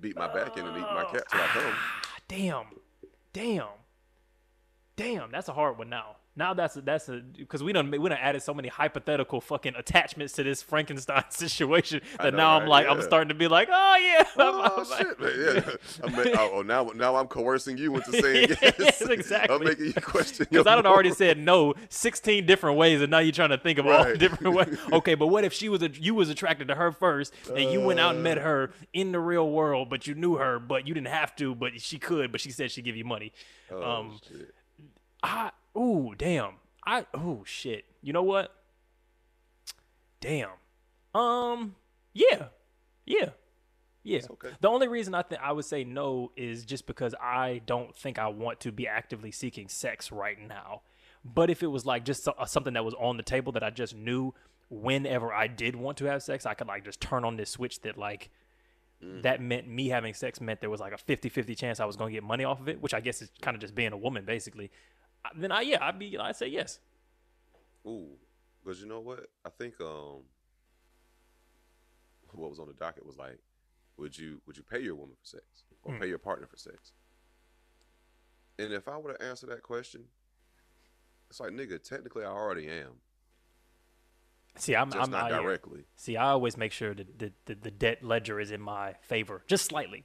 [0.00, 1.72] beat my back in and eat my cat till I come.
[1.74, 2.66] Ah, damn,
[3.32, 3.66] damn,
[4.96, 5.30] damn.
[5.30, 6.16] That's a hard one now.
[6.40, 9.74] Now that's a, that's a because we don't we don't added so many hypothetical fucking
[9.76, 12.68] attachments to this Frankenstein situation that know, now I'm right?
[12.70, 15.54] like I'm starting to be like, oh yeah, Oh I'm like- shit, man!
[16.02, 18.74] Yeah, I'm oh, oh, now now I'm coercing you into saying yes.
[18.78, 19.54] Yes, exactly.
[19.54, 20.46] I'm making you question.
[20.48, 23.78] Because I done already said no 16 different ways, and now you're trying to think
[23.78, 24.18] of all Right.
[24.18, 24.78] different ways.
[24.92, 27.82] Okay, but what if she was a, you was attracted to her first, and you
[27.82, 28.42] went out and met Uh.
[28.44, 31.78] her in the real world, but you knew her, but you didn't have to, but
[31.82, 33.30] she could, but she said she'd give you money.
[33.70, 34.54] Oh, um, shit.
[35.22, 36.54] I ooh damn.
[36.86, 37.84] I oh shit.
[38.02, 38.54] You know what?
[40.20, 40.50] Damn.
[41.14, 41.76] Um.
[42.12, 42.46] Yeah.
[43.06, 43.30] Yeah.
[44.02, 44.20] Yeah.
[44.30, 44.50] Okay.
[44.60, 48.18] The only reason I think I would say no is just because I don't think
[48.18, 50.82] I want to be actively seeking sex right now.
[51.24, 53.62] But if it was like just so, uh, something that was on the table that
[53.62, 54.32] I just knew
[54.70, 57.80] whenever I did want to have sex, I could like just turn on this switch
[57.82, 58.30] that like
[59.02, 59.22] Mm.
[59.22, 62.10] that meant me having sex meant there was like a 50-50 chance I was going
[62.10, 63.96] to get money off of it, which I guess is kind of just being a
[63.96, 64.70] woman basically.
[65.36, 66.80] Then I yeah, I'd be I'd say yes.
[67.86, 68.08] Ooh,
[68.64, 69.26] because you know what?
[69.44, 70.22] I think um,
[72.32, 73.38] what was on the docket was like,
[73.96, 75.44] would you would you pay your woman for sex
[75.82, 76.00] or Mm.
[76.00, 76.92] pay your partner for sex?
[78.58, 80.04] And if I were to answer that question,
[81.30, 82.92] it's like nigga, technically I already am,
[84.56, 85.84] See, I'm, just I'm not I, directly.
[85.96, 89.42] See, I always make sure that the, the, the debt ledger is in my favor,
[89.46, 90.04] just slightly.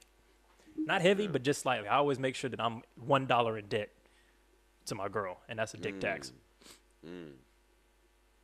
[0.78, 1.88] Not heavy, but just slightly.
[1.88, 3.90] I always make sure that I'm one dollar in debt
[4.86, 6.32] to my girl, and that's a dick tax.
[7.06, 7.32] Mm.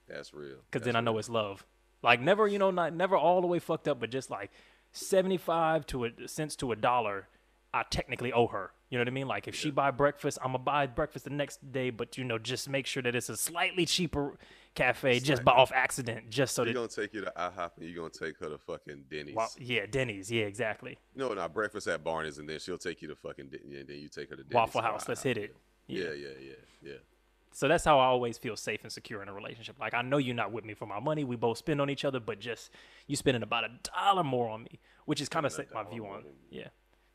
[0.08, 0.56] That's real.
[0.70, 1.64] Because then I know it's love.
[2.02, 4.50] Like never, you know, not never all the way fucked up, but just like
[4.92, 7.28] seventy-five to a cents to a dollar,
[7.72, 8.72] I technically owe her.
[8.90, 9.28] You know what I mean?
[9.28, 12.38] Like if she buy breakfast, I'm gonna buy breakfast the next day, but you know,
[12.38, 14.36] just make sure that it's a slightly cheaper
[14.74, 16.78] cafe, just by off accident, just so You're that.
[16.78, 19.34] gonna take you to IHOP and you're gonna take her to fucking Denny's.
[19.34, 20.30] Wow, yeah, Denny's.
[20.30, 20.98] Yeah, exactly.
[21.14, 23.98] No, not breakfast at Barney's, and then she'll take you to fucking Denny's, and then
[23.98, 24.54] you take her to Denny's.
[24.54, 25.08] Waffle House.
[25.08, 25.56] Let's hit it.
[25.86, 26.52] Yeah, yeah, yeah,
[26.82, 26.92] yeah.
[27.54, 29.78] So that's how I always feel safe and secure in a relationship.
[29.78, 31.24] Like I know you're not with me for my money.
[31.24, 32.70] We both spend on each other, but just
[33.06, 36.06] you spending about a dollar more on me, which is kind of a my view
[36.06, 36.24] on.
[36.50, 36.68] Yeah.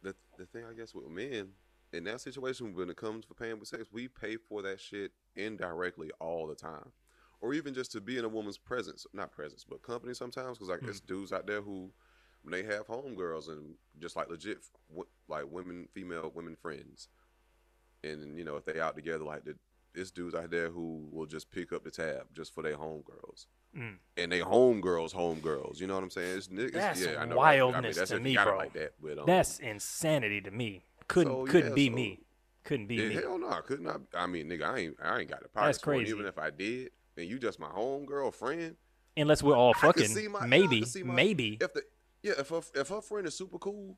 [0.04, 1.50] The the thing I guess with men
[1.94, 5.12] in that situation when it comes for paying for sex, we pay for that shit
[5.36, 6.92] indirectly all the time,
[7.42, 10.58] or even just to be in a woman's presence, not presence, but company sometimes.
[10.58, 11.08] Because like there's mm.
[11.08, 11.90] dudes out there who
[12.44, 14.60] when they have homegirls and just like legit
[15.28, 17.08] like women, female women friends,
[18.04, 19.56] and you know if they out together like the.
[19.94, 23.48] There's dudes out there who will just pick up the tab just for their homegirls.
[23.76, 23.96] Mm.
[24.16, 25.80] And they homegirls, homegirls.
[25.80, 26.38] You know what I'm saying?
[26.38, 27.38] It's, it's, That's yeah, I know.
[27.38, 27.60] right?
[27.60, 28.58] I mean, wildness that's to me, you got it bro.
[28.60, 28.94] like that.
[29.02, 30.84] But, um, That's insanity to me.
[31.08, 32.20] Couldn't So, couldn't yeah, be so- me.
[32.64, 33.16] Couldn't be Yeah, me.
[33.16, 34.02] hell no, I could not.
[34.14, 35.68] I mean, nigga, I ain't, I ain't got the power.
[35.68, 35.82] it.
[35.82, 36.12] crazy.
[36.12, 38.76] Even if I did, and you just my homegirl friend,
[39.16, 40.32] Unless we're all fucking.
[40.32, 41.58] my, maybe, my- maybe.
[41.60, 41.82] If the
[42.22, 43.98] yeah, if her, if her friend is super cool,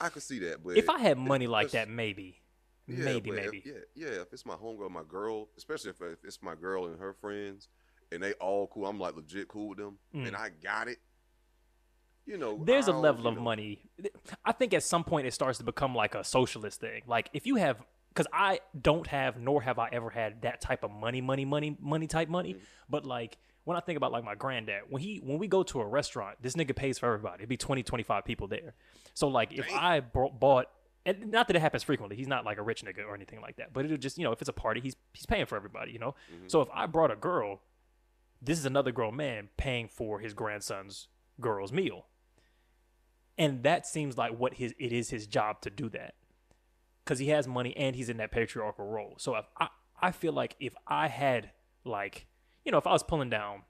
[0.00, 0.64] I could see that.
[0.64, 2.39] But If I had money like that, maybe,
[2.90, 3.62] yeah, maybe, but if- maybe.
[3.66, 4.20] yeah, yeah.
[4.22, 7.68] If it's my homegirl, my girl, especially if, if it's my girl and her friends,
[8.12, 10.28] and they all cool, I'm like legit cool with them, Mm.
[10.28, 10.98] and I got it.
[12.26, 13.80] You know, There's a I'll, level of know, money.
[14.44, 17.02] I think at some point it starts to become like a socialist thing.
[17.06, 17.78] Like if you have,
[18.10, 21.76] because I don't have, nor have I ever had that type of money, money, money,
[21.80, 22.54] money type money.
[22.54, 22.64] Mm-hmm.
[22.88, 25.80] But like when I think about like my granddad, when he when we go to
[25.80, 27.40] a restaurant, this nigga pays for everybody.
[27.40, 28.74] It'd be 20, 25 people there.
[29.14, 30.66] So like if I bought.
[31.06, 32.16] And not that it happens frequently.
[32.16, 33.72] He's not like a rich nigga or anything like that.
[33.72, 35.98] But it'll just, you know, if it's a party, he's he's paying for everybody, you
[35.98, 36.14] know.
[36.32, 36.48] Mm-hmm.
[36.48, 37.62] So if I brought a girl,
[38.42, 41.08] this is another grown man paying for his grandson's
[41.40, 42.04] girl's meal
[43.40, 46.14] and that seems like what his it is his job to do that
[47.02, 49.68] because he has money and he's in that patriarchal role so if i
[50.00, 51.50] i feel like if i had
[51.84, 52.26] like
[52.64, 53.62] you know if i was pulling down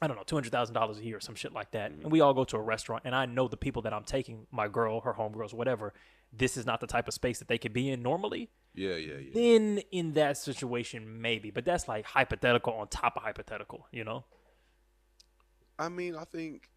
[0.00, 2.44] i don't know $200000 a year or some shit like that and we all go
[2.44, 5.52] to a restaurant and i know the people that i'm taking my girl her homegirls
[5.52, 5.92] whatever
[6.32, 9.14] this is not the type of space that they could be in normally Yeah, yeah,
[9.18, 9.30] yeah.
[9.34, 14.24] then in that situation maybe but that's like hypothetical on top of hypothetical you know
[15.78, 16.70] I mean, I think,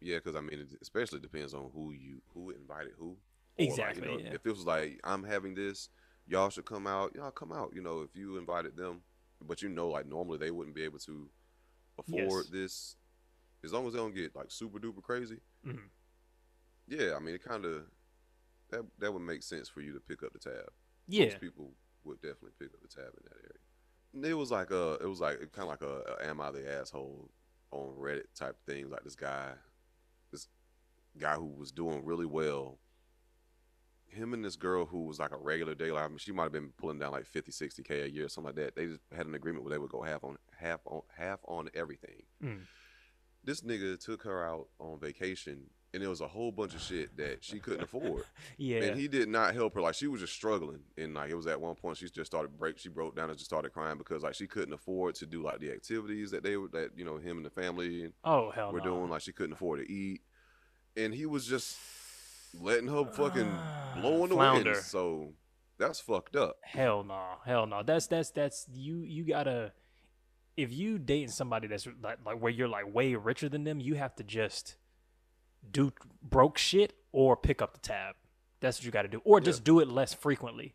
[0.00, 3.16] yeah, because I mean, it especially depends on who you who invited who.
[3.56, 4.34] Or, like, Exactly, you know, yeah.
[4.34, 5.88] If it was like I'm having this,
[6.26, 7.14] y'all should come out.
[7.14, 7.72] Y'all come out.
[7.74, 9.00] You know, if you invited them,
[9.40, 11.26] but you know, like normally they wouldn't be able to
[11.98, 12.52] afford Yes.
[12.52, 12.96] this,
[13.64, 15.38] as long as they don't get like super duper crazy.
[15.66, 15.88] Mhm.
[16.86, 17.84] Yeah, I mean, it kind of
[18.74, 20.70] that that would make sense for you to pick up the tab.
[21.08, 21.72] yeah Most people
[22.04, 23.58] would definitely pick up the tab in that area.
[24.12, 26.50] And It was like a, it was like kind of like a, a am I
[26.50, 27.30] the asshole
[27.70, 28.90] on Reddit type thing.
[28.90, 29.52] Like this guy,
[30.30, 30.48] this
[31.18, 32.78] guy who was doing really well.
[34.06, 36.44] Him and this girl who was like a regular day, like I mean, she might
[36.44, 38.76] have been pulling down like 50, 60 k a year, or something like that.
[38.76, 41.68] They just had an agreement where they would go half on half on half on
[41.74, 42.22] everything.
[42.42, 42.60] Mm.
[43.42, 47.16] This nigga took her out on vacation, and it was a whole bunch of shit
[47.16, 48.24] that she couldn't afford
[48.58, 49.80] yeah and he did not help her.
[49.80, 52.58] Like she was just struggling, and like it was at one point she just started
[52.58, 52.78] break.
[52.78, 55.60] She broke down and just started crying because like she couldn't afford to do like
[55.60, 58.78] the activities that they were that you know him and the family oh hell were
[58.78, 58.84] no.
[58.84, 59.10] doing.
[59.10, 60.22] Like she couldn't afford to eat,
[60.96, 61.76] and he was just
[62.60, 63.50] letting her fucking
[64.00, 64.72] blow in the Flounder.
[64.72, 64.84] wind.
[64.84, 65.32] So
[65.78, 66.56] that's fucked up.
[66.62, 67.82] Hell no, hell no.
[67.82, 69.02] That's that's that's you.
[69.02, 69.72] You gotta
[70.56, 73.94] if you dating somebody that's like like where you're like way richer than them, you
[73.94, 74.76] have to just
[75.72, 75.92] do
[76.22, 78.16] broke shit or pick up the tab.
[78.60, 80.74] That's what you got to do, or just do it less frequently.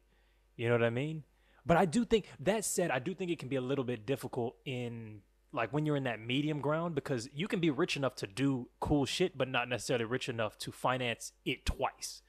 [0.55, 1.23] You know what I mean?
[1.65, 4.05] But I do think that said, I do think it can be a little bit
[4.05, 5.21] difficult in
[5.51, 8.67] like when you're in that medium ground because you can be rich enough to do
[8.79, 12.21] cool shit, but not necessarily rich enough to finance it twice.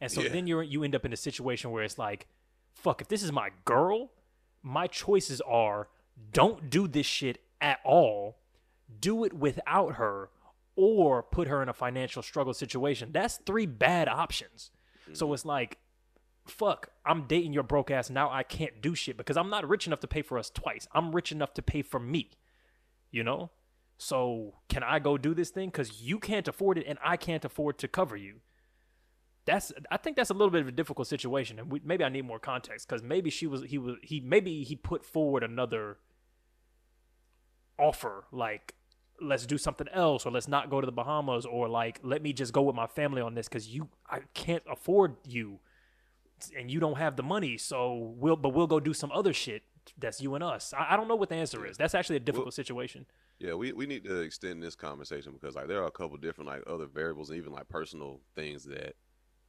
[0.00, 0.28] And so Yeah.
[0.28, 2.28] then you're you end up in a situation where it's like,
[2.72, 4.12] fuck, if this is my girl,
[4.62, 5.88] my choices are
[6.30, 8.38] don't do this shit at all,
[9.00, 10.30] do it without her,
[10.76, 13.10] or put her in a financial struggle situation.
[13.12, 14.70] That's three bad options.
[15.12, 15.34] So mm-hmm.
[15.34, 15.78] it's like,
[16.46, 18.10] fuck, I'm dating your broke ass.
[18.10, 20.88] Now I can't do shit because I'm not rich enough to pay for us twice.
[20.94, 22.30] I'm rich enough to pay for me.
[23.10, 23.50] You know?
[23.98, 25.68] So can I go do this thing?
[25.68, 28.40] Because you can't afford it and I can't afford to cover you.
[29.44, 32.08] That's I think that's a little bit of a difficult situation, and we, maybe I
[32.08, 35.98] need more context because maybe she was he was he maybe he put forward another
[37.76, 38.74] offer like
[39.20, 42.32] let's do something else or let's not go to the Bahamas or like let me
[42.32, 45.60] just go with my family on this because you I can't afford you
[46.58, 49.62] and you don't have the money so we'll but we'll go do some other shit
[49.98, 50.72] that's you and us.
[50.76, 51.76] I, I don't know what the answer is.
[51.76, 53.06] That's actually a difficult situation.
[53.38, 56.48] Yeah, we, we need to extend this conversation because like there are a couple different
[56.48, 58.94] like other variables and even like personal things that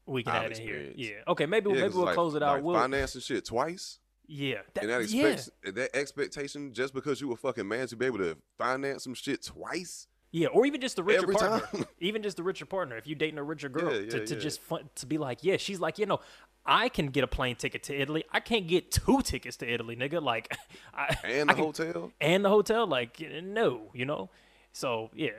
[0.05, 0.91] we can I've add in here.
[0.95, 1.09] yeah.
[1.27, 2.55] Okay maybe yeah, maybe we'll like- close it out.
[2.55, 3.99] like we'll, financing shit twice.
[4.35, 5.37] Yeah and that yeah.
[5.71, 9.43] that expectation just because you were fucking man to be able to finance some shit
[9.43, 10.07] twice.
[10.35, 11.67] Yeah, or even just the richer Every partner.
[11.71, 11.85] time.
[11.99, 12.97] even just the richer partner.
[12.97, 14.39] If you're dating a richer girl, Yeah, to, yeah, to yeah.
[14.39, 16.21] just fun, to be like, yeah, she's like, you know,
[16.65, 18.23] I can get a plane ticket to Italy.
[18.31, 20.23] I can't get two tickets to Italy, nigga.
[20.23, 20.51] Like,
[20.93, 22.11] I, And I the can- hotel.
[22.19, 22.87] and the hotel.
[22.87, 24.31] Like, no, you know.
[24.71, 25.29] So yeah,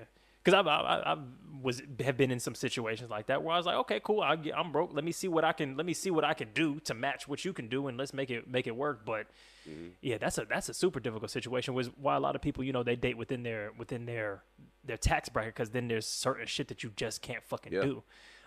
[0.44, 1.16] because I, I I
[1.62, 4.36] was have been in some situations like that where I was like, okay, cool, I,
[4.54, 4.92] I'm broke.
[4.92, 5.76] Let me see what I can.
[5.76, 8.12] Let me see what I can do to match what you can do, and let's
[8.12, 9.04] make it make it work.
[9.06, 9.26] But
[9.68, 9.88] mm-hmm.
[10.02, 11.74] yeah, that's a that's a super difficult situation.
[11.74, 14.42] Was why a lot of people, you know, they date within their within their
[14.84, 17.82] their tax bracket because then there's certain shit that you just can't fucking Yeah.
[17.82, 18.02] do.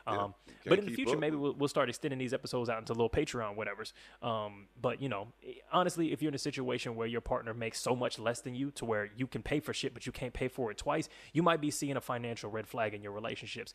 [0.07, 0.33] Um,
[0.65, 3.09] but in the future, up maybe we'll, we'll start extending these episodes out into little
[3.09, 3.93] Patreon whatevers.
[4.25, 5.27] Um, but you know,
[5.71, 8.71] honestly, if you're in a situation where your partner makes so much less than you
[8.71, 11.43] to where you can pay for shit but you can't pay for it twice, you
[11.43, 13.73] might be seeing a financial red flag in your relationships.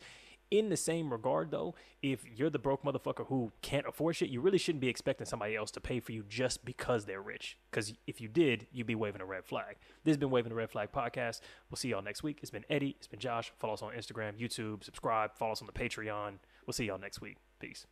[0.51, 4.39] In the same regard, though, if you're the broke motherfucker who can't afford shit, you
[4.39, 7.57] really shouldn't be expecting somebody else to pay for you just because they're rich.
[7.71, 9.77] Because if you did, you'd be waving a red flag.
[10.03, 11.41] This has been Waving the Red Flag podcast.
[11.69, 12.39] We'll see y'all next week.
[12.41, 12.95] It's been Eddy.
[12.97, 13.51] It's been Josh.
[13.57, 16.33] Follow us on Instagram, YouTube, subscribe, follow us on the Patreon.
[16.67, 17.37] We'll see y'all next week.
[17.59, 17.87] Peace.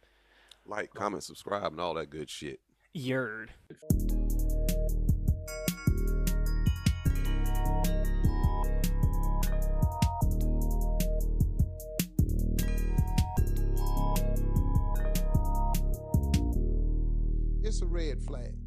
[0.65, 2.59] Like, comment, subscribe, and all that good shit.
[2.95, 3.49] Yerd.
[17.71, 18.60] It's a red flag.